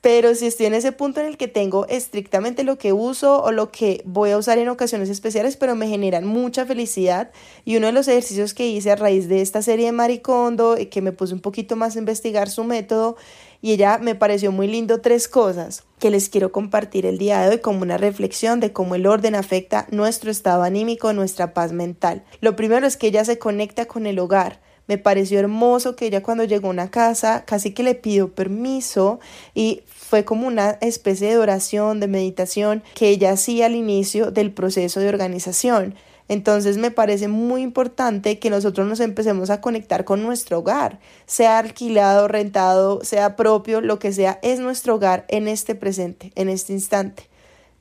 pero 0.00 0.34
si 0.34 0.46
estoy 0.46 0.66
en 0.66 0.74
ese 0.74 0.92
punto 0.92 1.20
en 1.20 1.26
el 1.26 1.36
que 1.36 1.48
tengo 1.48 1.86
estrictamente 1.88 2.64
lo 2.64 2.78
que 2.78 2.92
uso 2.92 3.42
o 3.42 3.52
lo 3.52 3.70
que 3.70 4.02
voy 4.04 4.30
a 4.30 4.38
usar 4.38 4.58
en 4.58 4.68
ocasiones 4.68 5.08
especiales, 5.08 5.56
pero 5.56 5.74
me 5.74 5.88
generan 5.88 6.26
mucha 6.26 6.66
felicidad. 6.66 7.30
Y 7.64 7.76
uno 7.76 7.86
de 7.86 7.92
los 7.92 8.08
ejercicios 8.08 8.54
que 8.54 8.66
hice 8.66 8.90
a 8.90 8.96
raíz 8.96 9.28
de 9.28 9.40
esta 9.40 9.62
serie 9.62 9.86
de 9.86 9.92
Maricondo 9.92 10.78
y 10.78 10.86
que 10.86 11.00
me 11.00 11.12
puse 11.12 11.34
un 11.34 11.40
poquito 11.40 11.76
más 11.76 11.96
a 11.96 11.98
investigar 11.98 12.50
su 12.50 12.64
método 12.64 13.16
y 13.64 13.72
ella 13.72 13.96
me 13.96 14.14
pareció 14.14 14.52
muy 14.52 14.66
lindo 14.66 15.00
tres 15.00 15.26
cosas 15.26 15.84
que 15.98 16.10
les 16.10 16.28
quiero 16.28 16.52
compartir 16.52 17.06
el 17.06 17.16
día 17.16 17.40
de 17.40 17.48
hoy 17.48 17.58
como 17.60 17.80
una 17.80 17.96
reflexión 17.96 18.60
de 18.60 18.74
cómo 18.74 18.94
el 18.94 19.06
orden 19.06 19.34
afecta 19.34 19.86
nuestro 19.90 20.30
estado 20.30 20.64
anímico, 20.64 21.14
nuestra 21.14 21.54
paz 21.54 21.72
mental. 21.72 22.24
Lo 22.42 22.56
primero 22.56 22.86
es 22.86 22.98
que 22.98 23.06
ella 23.06 23.24
se 23.24 23.38
conecta 23.38 23.86
con 23.86 24.04
el 24.04 24.18
hogar. 24.18 24.60
Me 24.86 24.98
pareció 24.98 25.38
hermoso 25.38 25.96
que 25.96 26.04
ella 26.04 26.22
cuando 26.22 26.44
llegó 26.44 26.66
a 26.66 26.72
una 26.72 26.90
casa 26.90 27.44
casi 27.46 27.72
que 27.72 27.84
le 27.84 27.94
pidió 27.94 28.34
permiso 28.34 29.18
y 29.54 29.80
fue 29.86 30.26
como 30.26 30.46
una 30.46 30.72
especie 30.82 31.30
de 31.30 31.38
oración, 31.38 32.00
de 32.00 32.06
meditación 32.06 32.82
que 32.94 33.08
ella 33.08 33.32
hacía 33.32 33.64
al 33.64 33.76
inicio 33.76 34.30
del 34.30 34.52
proceso 34.52 35.00
de 35.00 35.08
organización. 35.08 35.94
Entonces 36.28 36.78
me 36.78 36.90
parece 36.90 37.28
muy 37.28 37.62
importante 37.62 38.38
que 38.38 38.48
nosotros 38.50 38.86
nos 38.86 39.00
empecemos 39.00 39.50
a 39.50 39.60
conectar 39.60 40.04
con 40.04 40.22
nuestro 40.22 40.60
hogar, 40.60 40.98
sea 41.26 41.58
alquilado, 41.58 42.28
rentado, 42.28 43.04
sea 43.04 43.36
propio, 43.36 43.80
lo 43.80 43.98
que 43.98 44.12
sea, 44.12 44.38
es 44.42 44.58
nuestro 44.58 44.94
hogar 44.94 45.26
en 45.28 45.48
este 45.48 45.74
presente, 45.74 46.32
en 46.34 46.48
este 46.48 46.72
instante. 46.72 47.28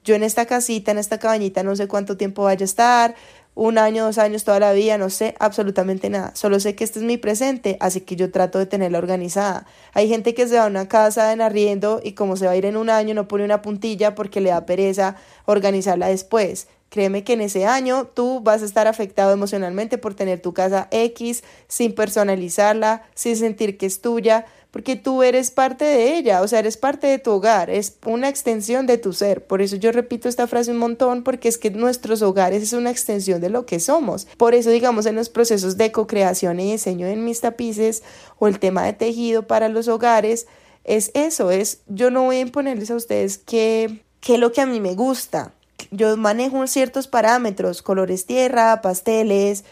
Yo 0.04 0.16
en 0.16 0.24
esta 0.24 0.46
casita, 0.46 0.92
en 0.92 0.98
esta 0.98 1.18
cabañita, 1.18 1.64
no 1.64 1.78
sé 1.78 1.88
cuánto 1.88 2.18
tiempo 2.18 2.44
vaya 2.44 2.64
a 2.64 2.66
estar, 2.66 3.16
un 3.56 3.78
año, 3.78 4.06
dos 4.06 4.18
años, 4.18 4.44
toda 4.44 4.60
la 4.60 4.74
vida, 4.74 4.98
no 4.98 5.10
sé 5.10 5.36
absolutamente 5.40 6.10
nada. 6.10 6.36
Solo 6.36 6.60
sé 6.60 6.76
que 6.76 6.84
este 6.84 7.00
es 7.00 7.06
mi 7.06 7.18
presente, 7.18 7.78
así 7.80 8.02
que 8.02 8.16
yo 8.16 8.32
trato 8.32 8.60
de 8.60 8.66
tenerla 8.66 8.98
organizada. 8.98 9.66
Hay 9.94 10.08
gente 10.10 10.34
que 10.34 10.48
se 10.48 10.58
va 10.58 10.66
a 10.66 10.68
una 10.68 10.88
casa 10.88 11.32
en 11.34 11.42
arriendo 11.42 12.02
y 12.04 12.14
como 12.14 12.36
se 12.36 12.46
va 12.46 12.54
a 12.54 12.56
ir 12.56 12.66
en 12.66 12.78
un 12.78 12.90
año, 12.90 13.14
no 13.14 13.28
pone 13.28 13.46
una 13.46 13.62
puntilla 13.62 14.16
porque 14.16 14.42
le 14.42 14.50
da 14.50 14.66
pereza 14.66 15.16
organizarla 15.46 16.08
después. 16.08 16.68
Créeme 16.90 17.24
que 17.24 17.34
en 17.34 17.42
ese 17.42 17.66
año 17.66 18.06
tú 18.06 18.40
vas 18.42 18.62
a 18.62 18.66
estar 18.66 18.88
afectado 18.88 19.34
emocionalmente 19.34 19.98
por 19.98 20.14
tener 20.14 20.42
tu 20.42 20.54
casa 20.54 20.88
X 20.92 21.44
sin 21.68 21.96
personalizarla, 21.96 23.02
sin 23.16 23.36
sentir 23.36 23.80
que 23.80 23.88
es 23.88 24.00
tuya, 24.00 24.46
porque 24.74 24.96
tú 24.96 25.22
eres 25.22 25.52
parte 25.52 25.86
de 25.86 26.18
ella, 26.18 26.42
o 26.42 26.48
sea, 26.48 26.58
eres 26.58 26.78
parte 26.78 27.06
de 27.06 27.20
tu 27.20 27.30
hogar, 27.30 27.70
es 27.70 27.96
una 28.08 28.28
extensión 28.28 28.88
de 28.88 28.98
tu 28.98 29.14
ser. 29.14 29.46
Por 29.46 29.62
eso 29.62 29.76
yo 29.76 29.92
repito 29.92 30.28
esta 30.28 30.48
frase 30.48 30.72
un 30.72 30.80
montón, 30.80 31.24
porque 31.24 31.48
es 31.48 31.60
que 31.60 31.70
nuestros 31.70 32.24
hogares 32.24 32.64
es 32.64 32.74
una 32.74 32.90
extensión 32.90 33.40
de 33.40 33.52
lo 33.52 33.68
que 33.68 33.80
somos. 33.80 34.26
Por 34.36 34.56
eso, 34.56 34.72
digamos, 34.72 35.06
en 35.06 35.14
los 35.14 35.30
procesos 35.30 35.78
de 35.78 35.92
co-creación 35.92 36.60
y 36.60 36.72
diseño 36.72 37.06
en 37.06 37.24
mis 37.24 37.40
tapices 37.40 38.02
o 38.40 38.48
el 38.48 38.58
tema 38.58 38.84
de 38.84 38.94
tejido 38.94 39.46
para 39.46 39.70
los 39.70 39.88
hogares, 39.88 40.48
es 40.86 41.12
eso, 41.14 41.52
es 41.52 41.82
yo 41.88 42.10
no 42.10 42.24
voy 42.24 42.38
a 42.38 42.42
imponerles 42.42 42.90
a 42.90 42.96
ustedes 42.96 43.38
qué, 43.38 44.02
qué 44.22 44.34
es 44.34 44.40
lo 44.40 44.54
que 44.54 44.62
a 44.62 44.66
mí 44.66 44.80
me 44.80 44.96
gusta 44.96 45.54
yo 45.92 46.18
manejo 46.18 46.66
ciertos 46.68 47.08
parámetros, 47.08 47.82
colores 47.82 48.26
tierra, 48.26 48.82
pasteles. 48.82 49.64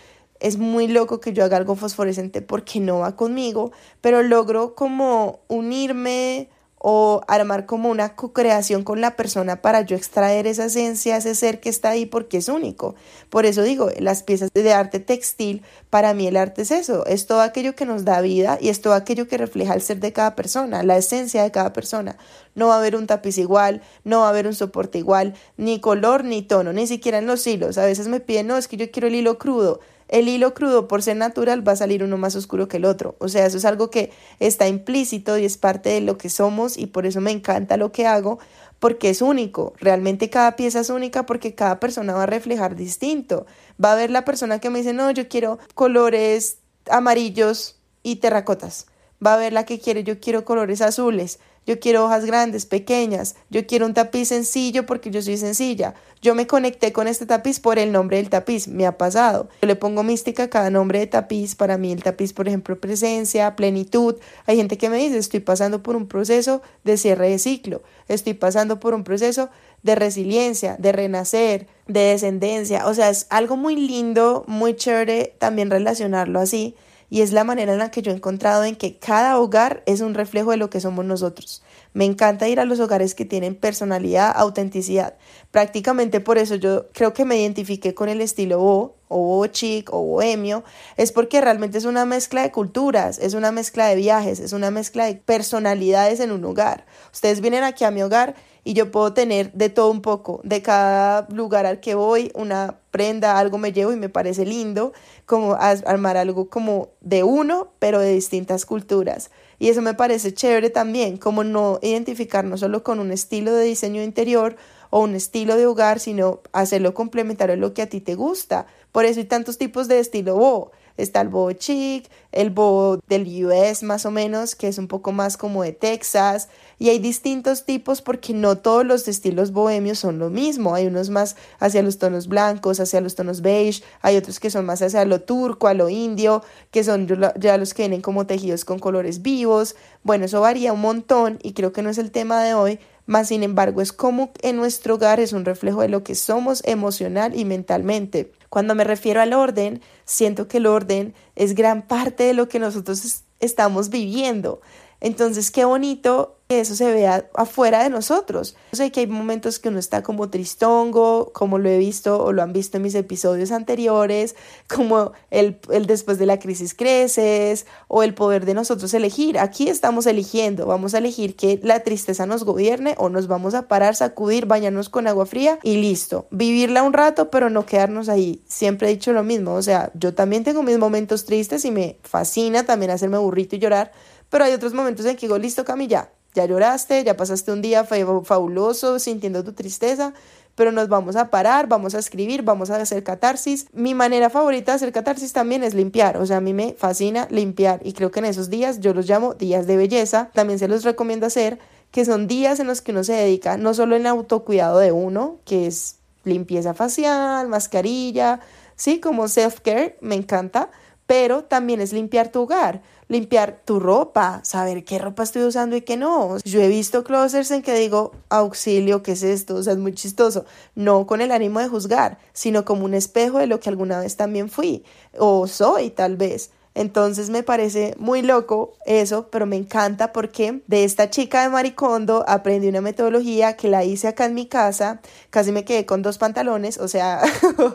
Es 0.42 0.58
muy 0.58 0.88
loco 0.88 1.22
que 1.22 1.34
yo 1.34 1.46
haga 1.46 1.58
algo 1.58 1.76
fosforescente 1.76 2.42
porque 2.42 2.80
no 2.80 3.00
va 3.00 3.16
conmigo, 3.16 3.72
pero 4.02 4.24
logro 4.24 4.76
como 4.76 5.40
unirme 5.48 6.50
o 6.84 7.22
armar 7.28 7.68
como 7.68 7.90
una 7.90 8.16
co-creación 8.16 8.84
con 8.84 9.02
la 9.02 9.16
persona 9.16 9.62
para 9.62 9.82
yo 9.82 9.96
extraer 9.96 10.48
esa 10.48 10.66
esencia, 10.66 11.18
ese 11.18 11.36
ser 11.36 11.60
que 11.60 11.70
está 11.70 11.92
ahí 11.92 12.08
porque 12.08 12.38
es 12.38 12.50
único. 12.50 12.96
Por 13.30 13.46
eso 13.46 13.62
digo, 13.62 13.90
las 14.00 14.24
piezas 14.24 14.50
de 14.52 14.74
arte 14.74 15.00
textil, 15.00 15.62
para 15.92 16.16
mí 16.16 16.26
el 16.26 16.38
arte 16.38 16.64
es 16.64 16.72
eso, 16.72 17.06
es 17.06 17.28
todo 17.28 17.42
aquello 17.42 17.76
que 17.76 17.86
nos 17.86 18.04
da 18.04 18.20
vida 18.22 18.58
y 18.60 18.70
es 18.70 18.82
todo 18.82 18.96
aquello 18.96 19.28
que 19.28 19.38
refleja 19.38 19.76
el 19.76 19.84
ser 19.84 20.00
de 20.00 20.12
cada 20.12 20.36
persona, 20.36 20.82
la 20.82 20.98
esencia 20.98 21.44
de 21.44 21.52
cada 21.52 21.72
persona. 21.72 22.18
No 22.56 22.70
va 22.70 22.76
a 22.76 22.80
haber 22.80 22.96
un 22.96 23.06
tapiz 23.06 23.38
igual, 23.38 23.84
no 24.04 24.22
va 24.22 24.26
a 24.26 24.30
haber 24.30 24.48
un 24.48 24.56
soporte 24.56 24.98
igual, 24.98 25.36
ni 25.58 25.80
color 25.80 26.24
ni 26.24 26.42
tono, 26.42 26.74
ni 26.74 26.88
siquiera 26.88 27.20
en 27.20 27.28
los 27.28 27.46
hilos. 27.46 27.78
A 27.78 27.86
veces 27.86 28.08
me 28.08 28.22
piden, 28.22 28.48
no, 28.48 28.58
es 28.58 28.68
que 28.68 28.78
yo 28.78 28.90
quiero 28.90 29.08
el 29.08 29.14
hilo 29.14 29.38
crudo 29.38 29.82
el 30.12 30.28
hilo 30.28 30.54
crudo 30.54 30.88
por 30.88 31.02
ser 31.02 31.16
natural 31.16 31.68
va 31.68 31.72
a 31.72 31.78
salir 31.78 32.04
uno 32.04 32.18
más 32.18 32.36
oscuro 32.36 32.68
que 32.68 32.78
el 32.78 32.86
otro. 32.86 33.16
O 33.18 33.30
sea, 33.30 33.46
eso 33.46 33.58
es 33.58 33.66
algo 33.66 33.90
que 33.90 34.12
está 34.40 34.68
implícito 34.68 35.38
y 35.38 35.46
es 35.46 35.58
parte 35.58 35.90
de 35.90 36.02
lo 36.02 36.18
que 36.18 36.30
somos 36.30 36.78
y 36.78 36.86
por 36.86 37.06
eso 37.06 37.22
me 37.22 37.32
encanta 37.32 37.78
lo 37.78 37.94
que 37.94 38.06
hago 38.06 38.38
porque 38.80 39.10
es 39.10 39.22
único. 39.22 39.74
Realmente 39.80 40.30
cada 40.30 40.58
pieza 40.58 40.82
es 40.82 40.90
única 40.90 41.26
porque 41.26 41.56
cada 41.56 41.80
persona 41.80 42.14
va 42.14 42.24
a 42.24 42.28
reflejar 42.28 42.76
distinto. 42.76 43.46
Va 43.84 43.92
a 43.92 43.94
haber 43.94 44.12
la 44.12 44.26
persona 44.26 44.60
que 44.60 44.70
me 44.70 44.80
dice, 44.80 44.92
no, 44.92 45.10
yo 45.12 45.30
quiero 45.30 45.60
colores 45.76 46.58
amarillos 46.90 47.78
y 48.04 48.18
terracotas. 48.18 48.88
Va 49.26 49.32
a 49.32 49.36
haber 49.36 49.54
la 49.54 49.66
que 49.66 49.80
quiere, 49.80 50.04
yo 50.04 50.20
quiero 50.20 50.44
colores 50.44 50.82
azules. 50.82 51.40
Yo 51.68 51.80
quiero 51.80 52.06
hojas 52.06 52.26
grandes, 52.26 52.66
pequeñas. 52.66 53.36
Yo 53.52 53.68
quiero 53.68 53.86
un 53.86 53.94
tapiz 53.94 54.30
sencillo 54.30 54.88
porque 54.88 55.12
yo 55.12 55.22
soy 55.22 55.38
sencilla. 55.38 55.94
Yo 56.20 56.34
me 56.34 56.48
conecté 56.48 56.92
con 56.92 57.08
este 57.08 57.28
tapiz 57.28 57.60
por 57.60 57.78
el 57.78 57.92
nombre 57.92 58.18
del 58.18 58.30
tapiz. 58.30 58.68
Me 58.68 58.88
ha 58.88 58.98
pasado. 58.98 59.48
Yo 59.62 59.68
le 59.68 59.76
pongo 59.76 60.02
mística 60.02 60.44
a 60.44 60.50
cada 60.50 60.72
nombre 60.72 61.00
de 61.00 61.08
tapiz. 61.08 61.56
Para 61.56 61.78
mí 61.78 61.92
el 61.92 62.02
tapiz, 62.02 62.34
por 62.34 62.48
ejemplo, 62.48 62.80
presencia, 62.80 63.56
plenitud. 63.56 64.16
Hay 64.48 64.58
gente 64.58 64.80
que 64.80 64.90
me 64.90 64.98
dice, 64.98 65.20
estoy 65.20 65.40
pasando 65.40 65.84
por 65.84 65.96
un 65.96 66.08
proceso 66.08 66.64
de 66.84 66.98
cierre 66.98 67.30
de 67.30 67.38
ciclo. 67.38 67.84
Estoy 68.08 68.34
pasando 68.34 68.80
por 68.80 68.96
un 68.96 69.04
proceso 69.04 69.50
de 69.84 69.96
resiliencia, 69.96 70.78
de 70.80 70.92
renacer, 70.92 71.68
de 71.88 72.02
descendencia. 72.02 72.88
O 72.88 72.94
sea, 72.96 73.10
es 73.12 73.28
algo 73.30 73.56
muy 73.56 73.76
lindo, 73.76 74.46
muy 74.48 74.76
chévere 74.76 75.36
también 75.38 75.70
relacionarlo 75.70 76.40
así 76.40 76.76
y 77.12 77.22
es 77.22 77.34
la 77.34 77.44
manera 77.44 77.74
en 77.74 77.78
la 77.78 77.92
que 77.92 78.02
yo 78.02 78.14
he 78.14 78.16
encontrado 78.16 78.64
en 78.64 78.78
que 78.78 78.98
cada 78.98 79.38
hogar 79.38 79.84
es 79.86 80.00
un 80.00 80.14
reflejo 80.14 80.52
de 80.52 80.58
lo 80.58 80.70
que 80.70 80.80
somos 80.80 81.04
nosotros. 81.04 81.62
Me 81.94 82.06
encanta 82.06 82.48
ir 82.48 82.62
a 82.62 82.66
los 82.66 82.80
hogares 82.80 83.16
que 83.16 83.26
tienen 83.26 83.54
personalidad, 83.54 84.32
autenticidad. 84.34 85.16
Prácticamente 85.52 86.22
por 86.22 86.38
eso 86.38 86.56
yo 86.56 86.88
creo 86.94 87.14
que 87.14 87.26
me 87.26 87.38
identifiqué 87.38 87.94
con 87.94 88.08
el 88.08 88.22
estilo 88.22 88.60
Bo, 88.60 88.96
o 89.12 89.18
Bo 89.18 89.48
chic, 89.48 89.94
o 89.94 90.02
bohemio, 90.02 90.64
es 90.98 91.12
porque 91.12 91.42
realmente 91.42 91.78
es 91.78 91.86
una 91.86 92.06
mezcla 92.06 92.42
de 92.42 92.52
culturas, 92.52 93.20
es 93.20 93.34
una 93.34 93.52
mezcla 93.52 93.88
de 93.88 93.96
viajes, 93.96 94.40
es 94.40 94.54
una 94.54 94.72
mezcla 94.72 95.06
de 95.06 95.16
personalidades 95.16 96.20
en 96.20 96.32
un 96.32 96.44
hogar. 96.46 96.86
Ustedes 97.14 97.42
vienen 97.42 97.64
aquí 97.64 97.84
a 97.84 97.92
mi 97.92 98.02
hogar 98.02 98.36
y 98.64 98.74
yo 98.74 98.92
puedo 98.92 99.14
tener 99.14 99.52
de 99.54 99.70
todo 99.70 99.90
un 99.90 100.02
poco, 100.02 100.40
de 100.44 100.62
cada 100.62 101.28
lugar 101.30 101.66
al 101.66 101.80
que 101.80 101.96
voy, 101.96 102.32
una 102.36 102.78
prenda, 102.92 103.40
algo 103.40 103.58
me 103.58 103.74
llevo 103.74 103.92
y 103.92 103.96
me 103.96 104.10
parece 104.10 104.46
lindo, 104.46 104.94
como 105.26 105.56
armar 105.56 106.18
algo 106.18 106.50
como 106.50 106.90
de 107.02 107.24
uno, 107.24 107.70
pero 107.80 108.00
de 108.00 108.14
distintas 108.14 108.66
culturas. 108.66 109.32
Y 109.58 109.70
eso 109.70 109.82
me 109.82 109.94
parece 109.94 110.34
chévere 110.34 110.70
también, 110.70 111.18
como 111.18 111.44
no 111.44 111.80
identificarnos 111.82 112.60
solo 112.60 112.84
con 112.84 113.00
un 113.00 113.12
estilo 113.12 113.54
de 113.54 113.64
diseño 113.66 114.04
interior 114.04 114.56
o 114.92 115.02
un 115.02 115.16
estilo 115.16 115.58
de 115.58 115.66
hogar, 115.66 116.00
sino 116.00 116.42
hacerlo 116.52 116.94
complementario 116.94 117.54
a 117.54 117.58
lo 117.58 117.74
que 117.74 117.82
a 117.82 117.90
ti 117.90 118.00
te 118.00 118.14
gusta. 118.14 118.68
Por 118.92 119.06
eso 119.06 119.20
hay 119.20 119.26
tantos 119.26 119.58
tipos 119.58 119.88
de 119.88 120.00
estilo 120.00 120.36
bo 120.36 120.72
Está 120.98 121.22
el 121.22 121.30
boho 121.30 121.54
chic, 121.54 122.10
el 122.32 122.50
boho 122.50 123.00
del 123.08 123.46
US 123.46 123.82
más 123.84 124.06
o 124.06 124.12
menos, 124.12 124.56
que 124.56 124.68
es 124.68 124.78
un 124.78 124.88
poco 124.88 125.12
más 125.12 125.38
como 125.38 125.64
de 125.64 125.72
Texas. 125.72 126.50
Y 126.80 126.90
hay 126.90 127.00
distintos 127.00 127.66
tipos 127.66 128.02
porque 128.02 128.34
no 128.34 128.58
todos 128.58 128.86
los 128.86 129.08
estilos 129.08 129.52
bohemios 129.52 130.00
son 130.00 130.20
lo 130.20 130.30
mismo. 130.30 130.76
Hay 130.76 130.88
unos 130.88 131.10
más 131.10 131.36
hacia 131.60 131.82
los 131.82 131.98
tonos 131.98 132.28
blancos, 132.28 132.80
hacia 132.80 133.02
los 133.02 133.16
tonos 133.16 133.42
beige. 133.42 133.84
Hay 134.02 134.18
otros 134.18 134.40
que 134.40 134.52
son 134.52 134.66
más 134.66 134.82
hacia 134.82 135.06
lo 135.06 135.22
turco, 135.22 135.68
a 135.68 135.74
lo 135.74 135.90
indio, 135.90 136.44
que 136.72 136.84
son 136.84 137.08
ya 137.40 137.58
los 137.58 137.74
que 137.74 137.84
vienen 137.84 138.02
como 138.02 138.28
tejidos 138.28 138.66
con 138.66 138.80
colores 138.80 139.22
vivos. 139.22 139.76
Bueno, 140.04 140.26
eso 140.26 140.42
varía 140.42 140.74
un 140.74 140.82
montón 140.82 141.40
y 141.42 141.54
creo 141.54 141.72
que 141.72 141.82
no 141.82 141.90
es 141.90 141.98
el 141.98 142.12
tema 142.12 142.44
de 142.44 142.54
hoy. 142.54 142.80
Más 143.12 143.28
sin 143.28 143.44
embargo, 143.44 143.82
es 143.82 143.92
como 143.92 144.32
en 144.42 144.56
nuestro 144.56 144.96
hogar 144.96 145.20
es 145.20 145.34
un 145.34 145.44
reflejo 145.44 145.82
de 145.82 145.90
lo 145.90 146.02
que 146.02 146.16
somos 146.16 146.64
emocional 146.64 147.38
y 147.38 147.44
mentalmente. 147.44 148.32
Cuando 148.48 148.74
me 148.74 148.86
refiero 148.86 149.20
al 149.20 149.34
orden, 149.34 149.82
siento 150.06 150.48
que 150.48 150.60
el 150.60 150.66
orden 150.66 151.14
es 151.36 151.54
gran 151.54 151.82
parte 151.82 152.24
de 152.24 152.34
lo 152.34 152.48
que 152.48 152.58
nosotros 152.58 153.24
estamos 153.42 153.90
viviendo. 153.90 154.62
Entonces, 155.02 155.50
qué 155.50 155.66
bonito 155.66 156.38
que 156.48 156.60
eso 156.60 156.76
se 156.76 156.92
vea 156.92 157.30
afuera 157.34 157.82
de 157.82 157.90
nosotros. 157.90 158.56
Yo 158.74 158.78
sé 158.78 158.92
que 158.92 159.00
hay 159.00 159.08
momentos 159.08 159.58
que 159.58 159.70
uno 159.70 159.80
está 159.80 160.04
como 160.04 160.30
tristongo, 160.30 161.32
como 161.34 161.58
lo 161.58 161.70
he 161.70 161.78
visto 161.78 162.24
o 162.24 162.34
lo 162.34 162.44
han 162.44 162.52
visto 162.52 162.76
en 162.78 162.84
mis 162.84 162.94
episodios 162.94 163.52
anteriores, 163.52 164.36
como 164.68 165.14
el, 165.32 165.58
el 165.72 165.86
después 165.86 166.20
de 166.20 166.26
la 166.26 166.40
crisis 166.40 166.74
creces 166.74 167.66
o 167.88 168.04
el 168.04 168.14
poder 168.14 168.46
de 168.46 168.54
nosotros 168.54 168.94
elegir. 168.94 169.40
Aquí 169.40 169.70
estamos 169.70 170.06
eligiendo, 170.06 170.66
vamos 170.68 170.94
a 170.94 170.98
elegir 170.98 171.36
que 171.36 171.60
la 171.64 171.80
tristeza 171.80 172.26
nos 172.26 172.44
gobierne 172.44 172.96
o 172.98 173.10
nos 173.10 173.28
vamos 173.28 173.54
a 173.54 173.70
parar, 173.70 173.96
sacudir, 173.96 174.46
bañarnos 174.46 174.90
con 174.90 175.08
agua 175.08 175.26
fría 175.26 175.58
y 175.64 175.78
listo. 175.78 176.28
Vivirla 176.32 176.84
un 176.84 176.94
rato, 176.94 177.32
pero 177.32 177.50
no 177.50 177.66
quedarnos 177.66 178.10
ahí. 178.10 178.44
Siempre 178.48 178.90
he 178.90 178.92
dicho 178.92 179.14
lo 179.14 179.24
mismo, 179.24 179.54
o 179.54 179.62
sea, 179.62 179.90
yo 179.96 180.14
también 180.14 180.44
tengo 180.44 180.62
mis 180.64 180.78
momentos 180.78 181.26
tristes 181.26 181.66
y 181.66 181.72
me 181.72 181.98
fascina 182.04 182.66
también 182.66 182.92
hacerme 182.92 183.18
burrito 183.18 183.56
y 183.56 183.60
llorar 183.60 183.94
pero 184.32 184.46
hay 184.46 184.54
otros 184.54 184.74
momentos 184.74 185.06
en 185.06 185.18
que 185.18 185.28
digo, 185.28 185.38
listo, 185.38 185.66
Cami, 185.66 185.88
ya, 185.88 186.10
ya 186.34 186.46
lloraste, 186.46 187.04
ya 187.04 187.18
pasaste 187.18 187.52
un 187.52 187.62
día 187.62 187.84
fabuloso 187.84 188.98
sintiendo 188.98 189.44
tu 189.44 189.52
tristeza, 189.52 190.14
pero 190.56 190.72
nos 190.72 190.88
vamos 190.88 191.18
a 191.18 191.30
parar, 191.30 191.68
vamos 191.68 191.96
a 191.96 192.00
escribir, 192.00 192.42
vamos 192.42 192.70
a 192.70 192.78
hacer 192.78 193.04
catarsis. 193.04 193.68
Mi 193.74 193.94
manera 193.94 194.30
favorita 194.30 194.72
de 194.72 194.78
hacer 194.78 194.94
catarsis 194.94 195.34
también 195.34 195.64
es 195.64 195.74
limpiar, 195.74 196.16
o 196.16 196.26
sea, 196.26 196.38
a 196.38 196.42
mí 196.42 196.54
me 196.54 196.74
fascina 196.78 197.28
limpiar 197.30 197.82
y 197.84 197.92
creo 197.92 198.10
que 198.10 198.20
en 198.20 198.26
esos 198.26 198.50
días 198.50 198.80
yo 198.80 198.94
los 198.94 199.06
llamo 199.06 199.34
días 199.34 199.68
de 199.68 199.76
belleza, 199.76 200.30
también 200.34 200.60
se 200.60 200.70
los 200.70 200.86
recomiendo 200.86 201.26
hacer, 201.26 201.60
que 201.92 202.06
son 202.06 202.28
días 202.28 202.62
en 202.62 202.68
los 202.68 202.82
que 202.82 202.94
uno 202.94 203.04
se 203.04 203.14
dedica 203.14 203.58
no 203.58 203.74
solo 203.74 203.98
en 203.98 204.08
autocuidado 204.08 204.80
de 204.80 204.94
uno, 204.94 205.40
que 205.44 205.68
es 205.68 205.98
limpieza 206.24 206.74
facial, 206.74 207.50
mascarilla, 207.50 208.40
sí, 208.78 209.02
como 209.02 209.28
self-care, 209.28 209.98
me 210.00 210.16
encanta, 210.16 210.70
pero 211.06 211.44
también 211.44 211.82
es 211.82 211.92
limpiar 211.92 212.30
tu 212.30 212.44
hogar 212.44 212.82
limpiar 213.12 213.60
tu 213.66 213.82
ropa, 213.82 214.40
saber 214.46 214.86
qué 214.86 214.98
ropa 214.98 215.24
estoy 215.24 215.44
usando 215.44 215.76
y 215.76 215.82
qué 215.82 215.98
no. 215.98 216.38
Yo 216.46 216.62
he 216.62 216.70
visto 216.70 217.04
closers 217.04 217.52
en 217.52 217.62
que 217.62 217.76
digo, 217.76 218.14
auxilio, 218.30 219.04
¿qué 219.04 219.12
es 219.12 219.24
esto? 219.24 219.56
O 219.56 219.64
sea, 219.64 219.74
es 219.74 219.80
muy 219.80 219.94
chistoso. 219.94 220.46
No 220.76 221.06
con 221.06 221.20
el 221.20 221.34
ánimo 221.34 221.60
de 221.60 221.68
juzgar, 221.68 222.20
sino 222.32 222.64
como 222.64 222.86
un 222.86 222.94
espejo 222.94 223.40
de 223.40 223.48
lo 223.48 223.60
que 223.60 223.68
alguna 223.68 224.00
vez 224.00 224.16
también 224.16 224.50
fui 224.50 224.86
o 225.18 225.46
soy 225.46 225.90
tal 225.90 226.16
vez. 226.16 226.52
Entonces 226.74 227.30
me 227.30 227.44
parece 227.44 227.96
muy 227.98 228.22
loco 228.22 228.76
eso, 228.86 229.28
pero 229.30 229.46
me 229.46 229.58
encanta 229.58 230.14
porque 230.14 230.62
de 230.68 230.86
esta 230.86 231.10
chica 231.10 231.42
de 231.42 231.50
Maricondo 231.50 232.24
aprendí 232.30 232.70
una 232.70 232.80
metodología 232.80 233.58
que 233.58 233.68
la 233.68 233.84
hice 233.84 234.08
acá 234.08 234.24
en 234.24 234.36
mi 234.36 234.46
casa. 234.46 235.02
Casi 235.32 235.52
me 235.52 235.66
quedé 235.66 235.86
con 235.86 236.02
dos 236.02 236.18
pantalones, 236.18 236.78
o 236.78 236.88
sea, 236.88 237.22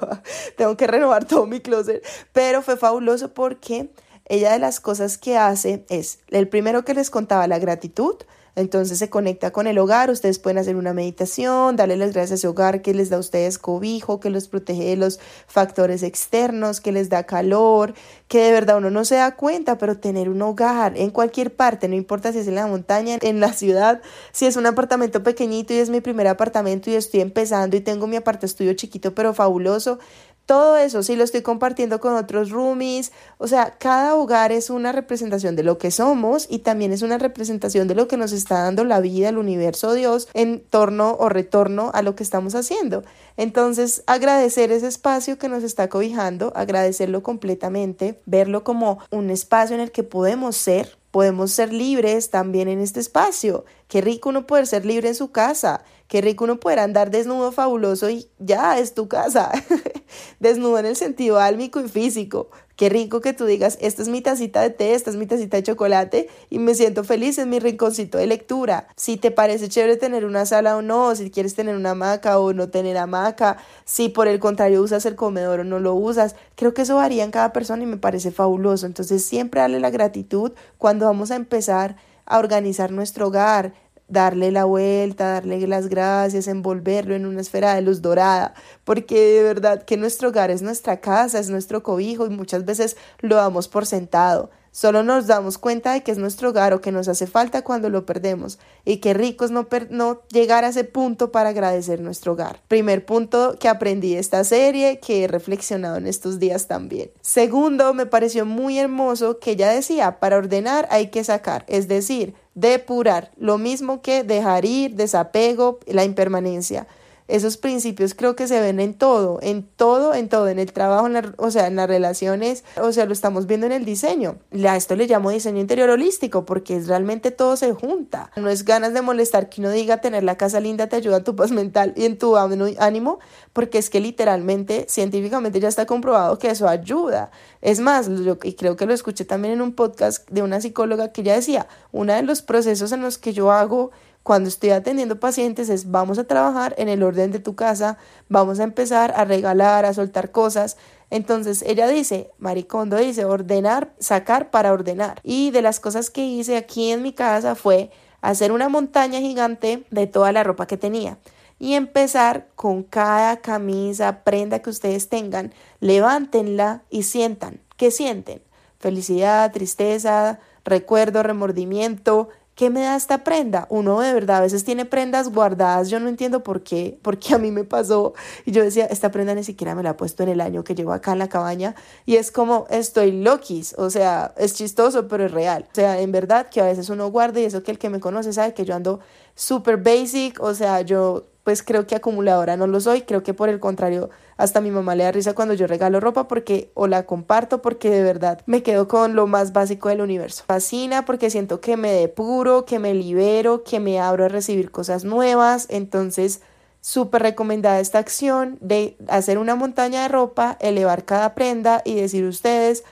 tengo 0.56 0.78
que 0.78 0.86
renovar 0.86 1.26
todo 1.26 1.46
mi 1.46 1.60
closet, 1.60 2.02
pero 2.32 2.62
fue 2.62 2.78
fabuloso 2.78 3.34
porque 3.34 3.90
ella 4.26 4.52
de 4.52 4.58
las 4.58 4.80
cosas 4.80 5.18
que 5.18 5.38
hace 5.38 5.84
es, 5.88 6.18
el 6.28 6.48
primero 6.48 6.84
que 6.84 6.94
les 6.94 7.10
contaba, 7.10 7.46
la 7.46 7.58
gratitud, 7.58 8.16
entonces 8.56 8.98
se 8.98 9.10
conecta 9.10 9.50
con 9.50 9.66
el 9.66 9.76
hogar, 9.78 10.10
ustedes 10.10 10.38
pueden 10.38 10.56
hacer 10.56 10.76
una 10.76 10.94
meditación, 10.94 11.76
darle 11.76 11.98
las 11.98 12.14
gracias 12.14 12.32
a 12.32 12.34
ese 12.36 12.48
hogar 12.48 12.80
que 12.80 12.94
les 12.94 13.10
da 13.10 13.18
a 13.18 13.20
ustedes 13.20 13.58
cobijo, 13.58 14.18
que 14.18 14.30
los 14.30 14.48
protege 14.48 14.84
de 14.84 14.96
los 14.96 15.20
factores 15.46 16.02
externos, 16.02 16.80
que 16.80 16.90
les 16.90 17.10
da 17.10 17.24
calor, 17.24 17.92
que 18.28 18.38
de 18.38 18.52
verdad 18.52 18.78
uno 18.78 18.88
no 18.88 19.04
se 19.04 19.16
da 19.16 19.36
cuenta, 19.36 19.76
pero 19.76 19.98
tener 19.98 20.30
un 20.30 20.40
hogar 20.40 20.96
en 20.96 21.10
cualquier 21.10 21.54
parte, 21.54 21.86
no 21.86 21.96
importa 21.96 22.32
si 22.32 22.38
es 22.38 22.48
en 22.48 22.54
la 22.54 22.66
montaña, 22.66 23.18
en 23.20 23.40
la 23.40 23.52
ciudad, 23.52 24.00
si 24.32 24.46
es 24.46 24.56
un 24.56 24.64
apartamento 24.64 25.22
pequeñito 25.22 25.74
y 25.74 25.76
es 25.76 25.90
mi 25.90 26.00
primer 26.00 26.26
apartamento 26.26 26.90
y 26.90 26.94
estoy 26.94 27.20
empezando 27.20 27.76
y 27.76 27.80
tengo 27.80 28.06
mi 28.06 28.16
apartamento 28.16 28.46
estudio 28.46 28.72
chiquito 28.72 29.14
pero 29.14 29.34
fabuloso, 29.34 29.98
todo 30.46 30.76
eso, 30.76 31.02
si 31.02 31.16
lo 31.16 31.24
estoy 31.24 31.42
compartiendo 31.42 32.00
con 32.00 32.14
otros 32.14 32.50
roomies, 32.50 33.10
o 33.38 33.48
sea, 33.48 33.76
cada 33.78 34.14
hogar 34.14 34.52
es 34.52 34.70
una 34.70 34.92
representación 34.92 35.56
de 35.56 35.64
lo 35.64 35.76
que 35.76 35.90
somos 35.90 36.46
y 36.48 36.60
también 36.60 36.92
es 36.92 37.02
una 37.02 37.18
representación 37.18 37.88
de 37.88 37.96
lo 37.96 38.06
que 38.06 38.16
nos 38.16 38.30
está 38.30 38.62
dando 38.62 38.84
la 38.84 39.00
vida, 39.00 39.28
el 39.28 39.38
universo, 39.38 39.92
Dios, 39.92 40.28
en 40.34 40.60
torno 40.60 41.16
o 41.18 41.28
retorno 41.28 41.90
a 41.94 42.02
lo 42.02 42.14
que 42.14 42.22
estamos 42.22 42.54
haciendo. 42.54 43.02
Entonces, 43.36 44.04
agradecer 44.06 44.70
ese 44.70 44.86
espacio 44.86 45.36
que 45.36 45.48
nos 45.48 45.64
está 45.64 45.88
cobijando, 45.88 46.52
agradecerlo 46.54 47.24
completamente, 47.24 48.20
verlo 48.24 48.62
como 48.62 49.00
un 49.10 49.30
espacio 49.30 49.74
en 49.74 49.82
el 49.82 49.90
que 49.90 50.04
podemos 50.04 50.56
ser, 50.56 50.96
podemos 51.10 51.50
ser 51.50 51.72
libres 51.72 52.30
también 52.30 52.68
en 52.68 52.78
este 52.78 53.00
espacio. 53.00 53.64
Qué 53.88 54.00
rico 54.00 54.30
uno 54.30 54.46
poder 54.46 54.66
ser 54.66 54.84
libre 54.84 55.08
en 55.08 55.14
su 55.14 55.30
casa, 55.30 55.84
qué 56.08 56.20
rico 56.20 56.44
uno 56.44 56.58
poder 56.58 56.80
andar 56.80 57.10
desnudo 57.10 57.52
fabuloso 57.52 58.10
y 58.10 58.28
ya 58.38 58.78
es 58.78 58.94
tu 58.94 59.06
casa. 59.08 59.52
desnudo 60.40 60.78
en 60.78 60.86
el 60.86 60.96
sentido 60.96 61.38
álmico 61.38 61.80
y 61.80 61.88
físico. 61.88 62.48
Qué 62.76 62.90
rico 62.90 63.22
que 63.22 63.32
tú 63.32 63.46
digas, 63.46 63.78
esta 63.80 64.02
es 64.02 64.08
mi 64.08 64.20
tacita 64.20 64.60
de 64.60 64.68
té, 64.68 64.92
esta 64.92 65.08
es 65.08 65.16
mi 65.16 65.26
tacita 65.26 65.56
de 65.56 65.62
chocolate 65.62 66.28
y 66.50 66.58
me 66.58 66.74
siento 66.74 67.04
feliz 67.04 67.38
en 67.38 67.48
mi 67.48 67.58
rinconcito 67.58 68.18
de 68.18 68.26
lectura. 68.26 68.88
Si 68.96 69.16
te 69.16 69.30
parece 69.30 69.68
chévere 69.68 69.96
tener 69.96 70.26
una 70.26 70.44
sala 70.44 70.76
o 70.76 70.82
no, 70.82 71.14
si 71.14 71.30
quieres 71.30 71.54
tener 71.54 71.74
una 71.74 71.92
hamaca 71.92 72.38
o 72.38 72.52
no 72.52 72.68
tener 72.68 72.98
hamaca, 72.98 73.56
si 73.86 74.10
por 74.10 74.28
el 74.28 74.40
contrario 74.40 74.82
usas 74.82 75.06
el 75.06 75.14
comedor 75.14 75.60
o 75.60 75.64
no 75.64 75.78
lo 75.78 75.94
usas, 75.94 76.36
creo 76.54 76.74
que 76.74 76.82
eso 76.82 76.96
varía 76.96 77.24
en 77.24 77.30
cada 77.30 77.52
persona 77.54 77.82
y 77.82 77.86
me 77.86 77.96
parece 77.96 78.30
fabuloso. 78.30 78.84
Entonces 78.84 79.24
siempre 79.24 79.62
darle 79.62 79.80
la 79.80 79.90
gratitud 79.90 80.52
cuando 80.76 81.06
vamos 81.06 81.30
a 81.30 81.36
empezar 81.36 81.96
a 82.26 82.38
organizar 82.38 82.92
nuestro 82.92 83.28
hogar, 83.28 83.72
darle 84.08 84.52
la 84.52 84.64
vuelta, 84.64 85.32
darle 85.32 85.66
las 85.66 85.88
gracias, 85.88 86.46
envolverlo 86.48 87.14
en 87.14 87.26
una 87.26 87.40
esfera 87.40 87.74
de 87.74 87.82
luz 87.82 88.02
dorada, 88.02 88.54
porque 88.84 89.18
de 89.18 89.42
verdad 89.42 89.82
que 89.82 89.96
nuestro 89.96 90.28
hogar 90.28 90.50
es 90.50 90.62
nuestra 90.62 91.00
casa, 91.00 91.38
es 91.38 91.50
nuestro 91.50 91.82
cobijo 91.82 92.26
y 92.26 92.30
muchas 92.30 92.64
veces 92.64 92.96
lo 93.20 93.36
damos 93.36 93.68
por 93.68 93.86
sentado. 93.86 94.50
Solo 94.76 95.02
nos 95.02 95.26
damos 95.26 95.56
cuenta 95.56 95.94
de 95.94 96.02
que 96.02 96.12
es 96.12 96.18
nuestro 96.18 96.50
hogar 96.50 96.74
o 96.74 96.82
que 96.82 96.92
nos 96.92 97.08
hace 97.08 97.26
falta 97.26 97.64
cuando 97.64 97.88
lo 97.88 98.04
perdemos 98.04 98.58
y 98.84 98.98
qué 98.98 99.14
rico 99.14 99.46
es 99.46 99.50
no, 99.50 99.66
no 99.88 100.20
llegar 100.28 100.64
a 100.64 100.68
ese 100.68 100.84
punto 100.84 101.32
para 101.32 101.48
agradecer 101.48 102.02
nuestro 102.02 102.32
hogar. 102.32 102.60
Primer 102.68 103.06
punto 103.06 103.56
que 103.58 103.70
aprendí 103.70 104.12
de 104.12 104.20
esta 104.20 104.44
serie 104.44 105.00
que 105.00 105.24
he 105.24 105.28
reflexionado 105.28 105.96
en 105.96 106.06
estos 106.06 106.38
días 106.38 106.66
también. 106.66 107.10
Segundo, 107.22 107.94
me 107.94 108.04
pareció 108.04 108.44
muy 108.44 108.78
hermoso 108.78 109.38
que 109.38 109.52
ella 109.52 109.70
decía, 109.70 110.20
para 110.20 110.36
ordenar 110.36 110.86
hay 110.90 111.06
que 111.06 111.24
sacar, 111.24 111.64
es 111.68 111.88
decir, 111.88 112.34
depurar, 112.54 113.30
lo 113.38 113.56
mismo 113.56 114.02
que 114.02 114.24
dejar 114.24 114.66
ir, 114.66 114.94
desapego, 114.94 115.78
la 115.86 116.04
impermanencia. 116.04 116.86
Esos 117.28 117.56
principios 117.56 118.14
creo 118.14 118.36
que 118.36 118.46
se 118.46 118.60
ven 118.60 118.78
en 118.78 118.94
todo, 118.94 119.38
en 119.42 119.64
todo, 119.64 120.14
en 120.14 120.28
todo, 120.28 120.48
en 120.48 120.58
el 120.58 120.72
trabajo, 120.72 121.08
o 121.38 121.50
sea, 121.50 121.66
en 121.66 121.76
las 121.76 121.88
relaciones, 121.88 122.64
o 122.80 122.92
sea, 122.92 123.04
lo 123.06 123.12
estamos 123.12 123.46
viendo 123.46 123.66
en 123.66 123.72
el 123.72 123.84
diseño. 123.84 124.36
A 124.66 124.76
esto 124.76 124.94
le 124.94 125.06
llamo 125.06 125.30
diseño 125.30 125.60
interior 125.60 125.90
holístico 125.90 126.44
porque 126.44 126.76
es 126.76 126.86
realmente 126.86 127.30
todo 127.30 127.56
se 127.56 127.72
junta. 127.72 128.30
No 128.36 128.48
es 128.48 128.64
ganas 128.64 128.94
de 128.94 129.02
molestar 129.02 129.48
que 129.48 129.60
uno 129.60 129.70
diga 129.70 130.00
tener 130.00 130.22
la 130.22 130.36
casa 130.36 130.60
linda 130.60 130.88
te 130.88 130.96
ayuda 130.96 131.18
a 131.18 131.24
tu 131.24 131.34
paz 131.34 131.50
mental 131.50 131.92
y 131.96 132.04
en 132.04 132.18
tu 132.18 132.36
ánimo, 132.36 133.18
porque 133.52 133.78
es 133.78 133.90
que 133.90 134.00
literalmente, 134.00 134.86
científicamente 134.88 135.58
ya 135.60 135.68
está 135.68 135.86
comprobado 135.86 136.38
que 136.38 136.50
eso 136.50 136.68
ayuda. 136.68 137.30
Es 137.60 137.80
más, 137.80 138.08
yo, 138.08 138.38
y 138.42 138.54
creo 138.54 138.76
que 138.76 138.86
lo 138.86 138.94
escuché 138.94 139.24
también 139.24 139.54
en 139.54 139.62
un 139.62 139.72
podcast 139.72 140.28
de 140.30 140.42
una 140.42 140.60
psicóloga 140.60 141.12
que 141.12 141.22
ya 141.22 141.34
decía, 141.34 141.66
uno 141.90 142.12
de 142.12 142.22
los 142.22 142.42
procesos 142.42 142.92
en 142.92 143.02
los 143.02 143.18
que 143.18 143.32
yo 143.32 143.50
hago 143.50 143.90
cuando 144.26 144.48
estoy 144.48 144.70
atendiendo 144.70 145.20
pacientes 145.20 145.68
es 145.68 145.92
vamos 145.92 146.18
a 146.18 146.24
trabajar 146.24 146.74
en 146.78 146.88
el 146.88 147.04
orden 147.04 147.30
de 147.30 147.38
tu 147.38 147.54
casa, 147.54 147.96
vamos 148.28 148.58
a 148.58 148.64
empezar 148.64 149.14
a 149.16 149.24
regalar, 149.24 149.84
a 149.84 149.94
soltar 149.94 150.32
cosas. 150.32 150.76
Entonces 151.10 151.62
ella 151.62 151.86
dice, 151.86 152.32
Maricondo 152.36 152.96
dice, 152.96 153.24
ordenar, 153.24 153.92
sacar 154.00 154.50
para 154.50 154.72
ordenar. 154.72 155.20
Y 155.22 155.52
de 155.52 155.62
las 155.62 155.78
cosas 155.78 156.10
que 156.10 156.24
hice 156.26 156.56
aquí 156.56 156.90
en 156.90 157.02
mi 157.02 157.12
casa 157.12 157.54
fue 157.54 157.92
hacer 158.20 158.50
una 158.50 158.68
montaña 158.68 159.20
gigante 159.20 159.84
de 159.92 160.08
toda 160.08 160.32
la 160.32 160.42
ropa 160.42 160.66
que 160.66 160.76
tenía 160.76 161.18
y 161.60 161.74
empezar 161.74 162.48
con 162.56 162.82
cada 162.82 163.36
camisa, 163.36 164.24
prenda 164.24 164.58
que 164.58 164.70
ustedes 164.70 165.08
tengan, 165.08 165.54
levántenla 165.78 166.82
y 166.90 167.04
sientan. 167.04 167.60
¿Qué 167.76 167.92
sienten? 167.92 168.42
Felicidad, 168.80 169.52
tristeza, 169.52 170.40
recuerdo, 170.64 171.22
remordimiento, 171.22 172.28
¿Qué 172.56 172.70
me 172.70 172.80
da 172.80 172.96
esta 172.96 173.22
prenda? 173.22 173.66
Uno 173.68 174.00
de 174.00 174.14
verdad 174.14 174.38
a 174.38 174.40
veces 174.40 174.64
tiene 174.64 174.86
prendas 174.86 175.28
guardadas, 175.28 175.90
yo 175.90 176.00
no 176.00 176.08
entiendo 176.08 176.42
por 176.42 176.62
qué, 176.62 176.98
porque 177.02 177.34
a 177.34 177.38
mí 177.38 177.50
me 177.50 177.64
pasó 177.64 178.14
y 178.46 178.50
yo 178.52 178.62
decía, 178.62 178.86
esta 178.86 179.10
prenda 179.10 179.34
ni 179.34 179.44
siquiera 179.44 179.74
me 179.74 179.82
la 179.82 179.90
he 179.90 179.94
puesto 179.94 180.22
en 180.22 180.30
el 180.30 180.40
año 180.40 180.64
que 180.64 180.74
llevo 180.74 180.94
acá 180.94 181.12
en 181.12 181.18
la 181.18 181.28
cabaña 181.28 181.74
y 182.06 182.16
es 182.16 182.32
como 182.32 182.66
estoy 182.70 183.12
loquis, 183.12 183.74
o 183.76 183.90
sea, 183.90 184.32
es 184.38 184.54
chistoso 184.54 185.06
pero 185.06 185.26
es 185.26 185.32
real. 185.32 185.66
O 185.70 185.74
sea, 185.74 186.00
en 186.00 186.12
verdad 186.12 186.48
que 186.48 186.62
a 186.62 186.64
veces 186.64 186.88
uno 186.88 187.10
guarda 187.10 187.40
y 187.40 187.44
eso 187.44 187.62
que 187.62 187.72
el 187.72 187.78
que 187.78 187.90
me 187.90 188.00
conoce 188.00 188.32
sabe 188.32 188.54
que 188.54 188.64
yo 188.64 188.74
ando 188.74 189.00
super 189.34 189.76
basic, 189.76 190.42
o 190.42 190.54
sea, 190.54 190.80
yo 190.80 191.26
pues 191.44 191.62
creo 191.62 191.86
que 191.86 191.94
acumuladora 191.94 192.56
no 192.56 192.66
lo 192.66 192.80
soy, 192.80 193.02
creo 193.02 193.22
que 193.22 193.34
por 193.34 193.50
el 193.50 193.60
contrario, 193.60 194.08
hasta 194.36 194.60
mi 194.60 194.70
mamá 194.70 194.94
le 194.94 195.04
da 195.04 195.12
risa 195.12 195.34
cuando 195.34 195.54
yo 195.54 195.66
regalo 195.66 196.00
ropa 196.00 196.28
porque 196.28 196.70
o 196.74 196.86
la 196.86 197.06
comparto 197.06 197.62
porque 197.62 197.90
de 197.90 198.02
verdad 198.02 198.40
me 198.46 198.62
quedo 198.62 198.88
con 198.88 199.14
lo 199.14 199.26
más 199.26 199.52
básico 199.52 199.88
del 199.88 200.00
universo. 200.00 200.44
Fascina 200.46 201.04
porque 201.04 201.30
siento 201.30 201.60
que 201.60 201.76
me 201.76 201.92
depuro, 201.92 202.64
que 202.64 202.78
me 202.78 202.94
libero, 202.94 203.64
que 203.64 203.80
me 203.80 203.98
abro 204.00 204.26
a 204.26 204.28
recibir 204.28 204.70
cosas 204.70 205.04
nuevas, 205.04 205.66
entonces 205.70 206.40
súper 206.80 207.22
recomendada 207.22 207.80
esta 207.80 207.98
acción 207.98 208.58
de 208.60 208.96
hacer 209.08 209.38
una 209.38 209.56
montaña 209.56 210.02
de 210.02 210.08
ropa, 210.08 210.56
elevar 210.60 211.04
cada 211.04 211.34
prenda 211.34 211.82
y 211.84 211.94
decir 211.96 212.24
ustedes, 212.24 212.84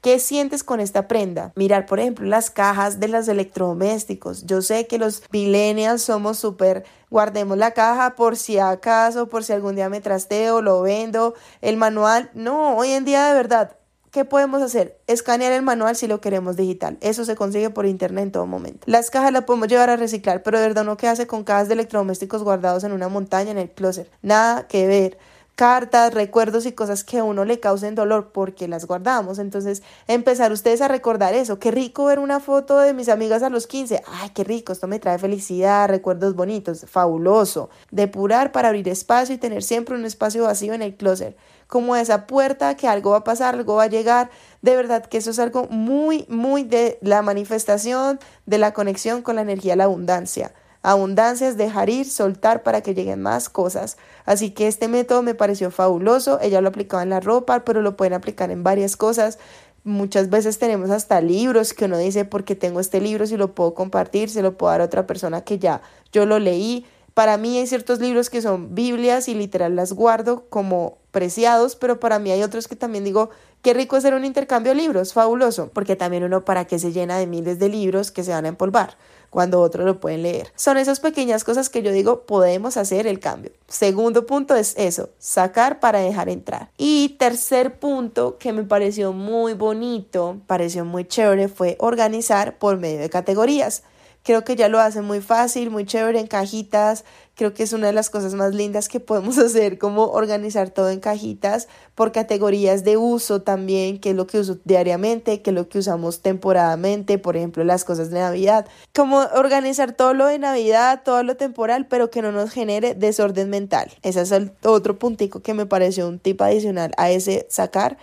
¿Qué 0.00 0.18
sientes 0.18 0.64
con 0.64 0.80
esta 0.80 1.08
prenda? 1.08 1.52
Mirar, 1.56 1.84
por 1.84 2.00
ejemplo, 2.00 2.26
las 2.26 2.50
cajas 2.50 3.00
de 3.00 3.08
los 3.08 3.28
electrodomésticos. 3.28 4.46
Yo 4.46 4.62
sé 4.62 4.86
que 4.86 4.98
los 4.98 5.22
millennials 5.30 6.00
somos 6.00 6.38
súper, 6.38 6.84
guardemos 7.10 7.58
la 7.58 7.72
caja 7.72 8.16
por 8.16 8.38
si 8.38 8.58
acaso, 8.58 9.28
por 9.28 9.44
si 9.44 9.52
algún 9.52 9.74
día 9.74 9.90
me 9.90 10.00
trasteo, 10.00 10.62
lo 10.62 10.80
vendo, 10.80 11.34
el 11.60 11.76
manual. 11.76 12.30
No, 12.32 12.76
hoy 12.78 12.92
en 12.92 13.04
día 13.04 13.26
de 13.28 13.34
verdad, 13.34 13.76
¿Qué 14.10 14.24
podemos 14.24 14.60
hacer? 14.60 14.98
Escanear 15.06 15.52
el 15.52 15.62
manual 15.62 15.94
si 15.94 16.08
lo 16.08 16.20
queremos 16.20 16.56
digital. 16.56 16.98
Eso 17.00 17.24
se 17.24 17.36
consigue 17.36 17.70
por 17.70 17.86
internet 17.86 18.24
en 18.24 18.32
todo 18.32 18.44
momento. 18.44 18.80
Las 18.86 19.08
cajas 19.08 19.32
las 19.32 19.44
podemos 19.44 19.68
llevar 19.68 19.88
a 19.88 19.94
reciclar, 19.94 20.42
pero 20.42 20.58
de 20.58 20.66
verdad 20.66 20.82
no 20.82 20.96
qué 20.96 21.06
hace 21.06 21.28
con 21.28 21.44
cajas 21.44 21.68
de 21.68 21.74
electrodomésticos 21.74 22.42
guardados 22.42 22.82
en 22.82 22.90
una 22.90 23.08
montaña 23.08 23.52
en 23.52 23.58
el 23.58 23.70
closet. 23.70 24.10
Nada 24.20 24.66
que 24.66 24.88
ver 24.88 25.18
cartas, 25.60 26.14
recuerdos 26.14 26.64
y 26.64 26.72
cosas 26.72 27.04
que 27.04 27.18
a 27.18 27.24
uno 27.24 27.44
le 27.44 27.60
causen 27.60 27.94
dolor 27.94 28.30
porque 28.32 28.66
las 28.66 28.86
guardamos. 28.86 29.38
Entonces, 29.38 29.82
empezar 30.08 30.52
ustedes 30.52 30.80
a 30.80 30.88
recordar 30.88 31.34
eso. 31.34 31.58
Qué 31.58 31.70
rico 31.70 32.06
ver 32.06 32.18
una 32.18 32.40
foto 32.40 32.78
de 32.78 32.94
mis 32.94 33.10
amigas 33.10 33.42
a 33.42 33.50
los 33.50 33.66
15. 33.66 34.02
Ay, 34.06 34.30
qué 34.30 34.42
rico, 34.42 34.72
esto 34.72 34.86
me 34.86 34.98
trae 34.98 35.18
felicidad, 35.18 35.86
recuerdos 35.86 36.34
bonitos, 36.34 36.86
fabuloso. 36.88 37.68
Depurar 37.90 38.52
para 38.52 38.68
abrir 38.68 38.88
espacio 38.88 39.34
y 39.34 39.38
tener 39.38 39.62
siempre 39.62 39.94
un 39.94 40.06
espacio 40.06 40.44
vacío 40.44 40.72
en 40.72 40.80
el 40.80 40.96
closet. 40.96 41.36
Como 41.66 41.94
esa 41.94 42.26
puerta 42.26 42.74
que 42.78 42.88
algo 42.88 43.10
va 43.10 43.18
a 43.18 43.24
pasar, 43.24 43.54
algo 43.54 43.74
va 43.74 43.82
a 43.82 43.88
llegar. 43.88 44.30
De 44.62 44.74
verdad 44.76 45.04
que 45.04 45.18
eso 45.18 45.30
es 45.30 45.38
algo 45.38 45.66
muy, 45.68 46.24
muy 46.30 46.62
de 46.62 46.98
la 47.02 47.20
manifestación, 47.20 48.18
de 48.46 48.56
la 48.56 48.72
conexión 48.72 49.20
con 49.20 49.36
la 49.36 49.42
energía, 49.42 49.76
la 49.76 49.84
abundancia. 49.84 50.54
Abundancia 50.82 51.46
es 51.48 51.58
dejar 51.58 51.90
ir, 51.90 52.08
soltar 52.08 52.62
para 52.62 52.80
que 52.80 52.94
lleguen 52.94 53.20
más 53.20 53.48
cosas. 53.48 53.98
Así 54.24 54.50
que 54.50 54.66
este 54.66 54.88
método 54.88 55.22
me 55.22 55.34
pareció 55.34 55.70
fabuloso. 55.70 56.38
Ella 56.40 56.60
lo 56.60 56.68
aplicaba 56.68 57.02
en 57.02 57.10
la 57.10 57.20
ropa, 57.20 57.64
pero 57.64 57.82
lo 57.82 57.96
pueden 57.96 58.14
aplicar 58.14 58.50
en 58.50 58.62
varias 58.62 58.96
cosas. 58.96 59.38
Muchas 59.84 60.30
veces 60.30 60.58
tenemos 60.58 60.90
hasta 60.90 61.20
libros 61.20 61.74
que 61.74 61.86
uno 61.86 61.98
dice, 61.98 62.24
porque 62.24 62.54
tengo 62.54 62.80
este 62.80 63.00
libro, 63.00 63.26
si 63.26 63.36
lo 63.36 63.54
puedo 63.54 63.74
compartir, 63.74 64.30
se 64.30 64.42
lo 64.42 64.56
puedo 64.56 64.70
dar 64.72 64.80
a 64.80 64.84
otra 64.84 65.06
persona 65.06 65.42
que 65.42 65.58
ya 65.58 65.82
yo 66.12 66.26
lo 66.26 66.38
leí. 66.38 66.86
Para 67.20 67.36
mí 67.36 67.58
hay 67.58 67.66
ciertos 67.66 68.00
libros 68.00 68.30
que 68.30 68.40
son 68.40 68.74
Biblias 68.74 69.28
y 69.28 69.34
literal 69.34 69.76
las 69.76 69.92
guardo 69.92 70.46
como 70.48 70.96
preciados, 71.10 71.76
pero 71.76 72.00
para 72.00 72.18
mí 72.18 72.30
hay 72.30 72.42
otros 72.42 72.66
que 72.66 72.76
también 72.76 73.04
digo, 73.04 73.28
qué 73.60 73.74
rico 73.74 73.96
hacer 73.96 74.14
un 74.14 74.24
intercambio 74.24 74.72
de 74.72 74.80
libros, 74.80 75.12
fabuloso, 75.12 75.68
porque 75.74 75.96
también 75.96 76.24
uno 76.24 76.46
para 76.46 76.64
qué 76.64 76.78
se 76.78 76.92
llena 76.92 77.18
de 77.18 77.26
miles 77.26 77.58
de 77.58 77.68
libros 77.68 78.10
que 78.10 78.24
se 78.24 78.30
van 78.30 78.46
a 78.46 78.48
empolvar 78.48 78.96
cuando 79.28 79.60
otros 79.60 79.84
lo 79.84 80.00
pueden 80.00 80.22
leer. 80.22 80.50
Son 80.56 80.78
esas 80.78 80.98
pequeñas 80.98 81.44
cosas 81.44 81.68
que 81.68 81.82
yo 81.82 81.92
digo, 81.92 82.22
podemos 82.22 82.78
hacer 82.78 83.06
el 83.06 83.20
cambio. 83.20 83.52
Segundo 83.68 84.24
punto 84.24 84.54
es 84.54 84.74
eso, 84.78 85.10
sacar 85.18 85.78
para 85.78 85.98
dejar 85.98 86.30
entrar. 86.30 86.70
Y 86.78 87.16
tercer 87.18 87.78
punto 87.78 88.38
que 88.38 88.54
me 88.54 88.62
pareció 88.62 89.12
muy 89.12 89.52
bonito, 89.52 90.38
pareció 90.46 90.86
muy 90.86 91.04
chévere, 91.04 91.48
fue 91.48 91.76
organizar 91.80 92.56
por 92.56 92.78
medio 92.78 92.98
de 92.98 93.10
categorías. 93.10 93.82
Creo 94.22 94.44
que 94.44 94.54
ya 94.54 94.68
lo 94.68 94.78
hace 94.80 95.00
muy 95.00 95.20
fácil, 95.20 95.70
muy 95.70 95.86
chévere 95.86 96.20
en 96.20 96.26
cajitas. 96.26 97.04
Creo 97.36 97.54
que 97.54 97.62
es 97.62 97.72
una 97.72 97.86
de 97.86 97.94
las 97.94 98.10
cosas 98.10 98.34
más 98.34 98.54
lindas 98.54 98.88
que 98.88 99.00
podemos 99.00 99.38
hacer, 99.38 99.78
como 99.78 100.04
organizar 100.06 100.68
todo 100.70 100.90
en 100.90 101.00
cajitas 101.00 101.68
por 101.94 102.12
categorías 102.12 102.84
de 102.84 102.98
uso 102.98 103.42
también, 103.42 103.98
qué 103.98 104.10
es 104.10 104.16
lo 104.16 104.26
que 104.26 104.38
uso 104.38 104.58
diariamente, 104.64 105.40
qué 105.40 105.50
es 105.50 105.54
lo 105.54 105.68
que 105.68 105.78
usamos 105.78 106.20
temporadamente, 106.20 107.18
por 107.18 107.36
ejemplo, 107.36 107.64
las 107.64 107.84
cosas 107.84 108.10
de 108.10 108.18
Navidad. 108.18 108.66
Como 108.94 109.20
organizar 109.34 109.92
todo 109.92 110.12
lo 110.12 110.26
de 110.26 110.38
Navidad, 110.38 111.02
todo 111.02 111.22
lo 111.22 111.36
temporal, 111.36 111.86
pero 111.86 112.10
que 112.10 112.20
no 112.20 112.30
nos 112.30 112.50
genere 112.50 112.94
desorden 112.94 113.48
mental. 113.48 113.90
Ese 114.02 114.20
es 114.20 114.32
el 114.32 114.52
otro 114.62 114.98
puntico 114.98 115.40
que 115.40 115.54
me 115.54 115.64
pareció 115.64 116.08
un 116.08 116.18
tip 116.18 116.42
adicional 116.42 116.92
a 116.98 117.10
ese 117.10 117.46
sacar 117.48 117.96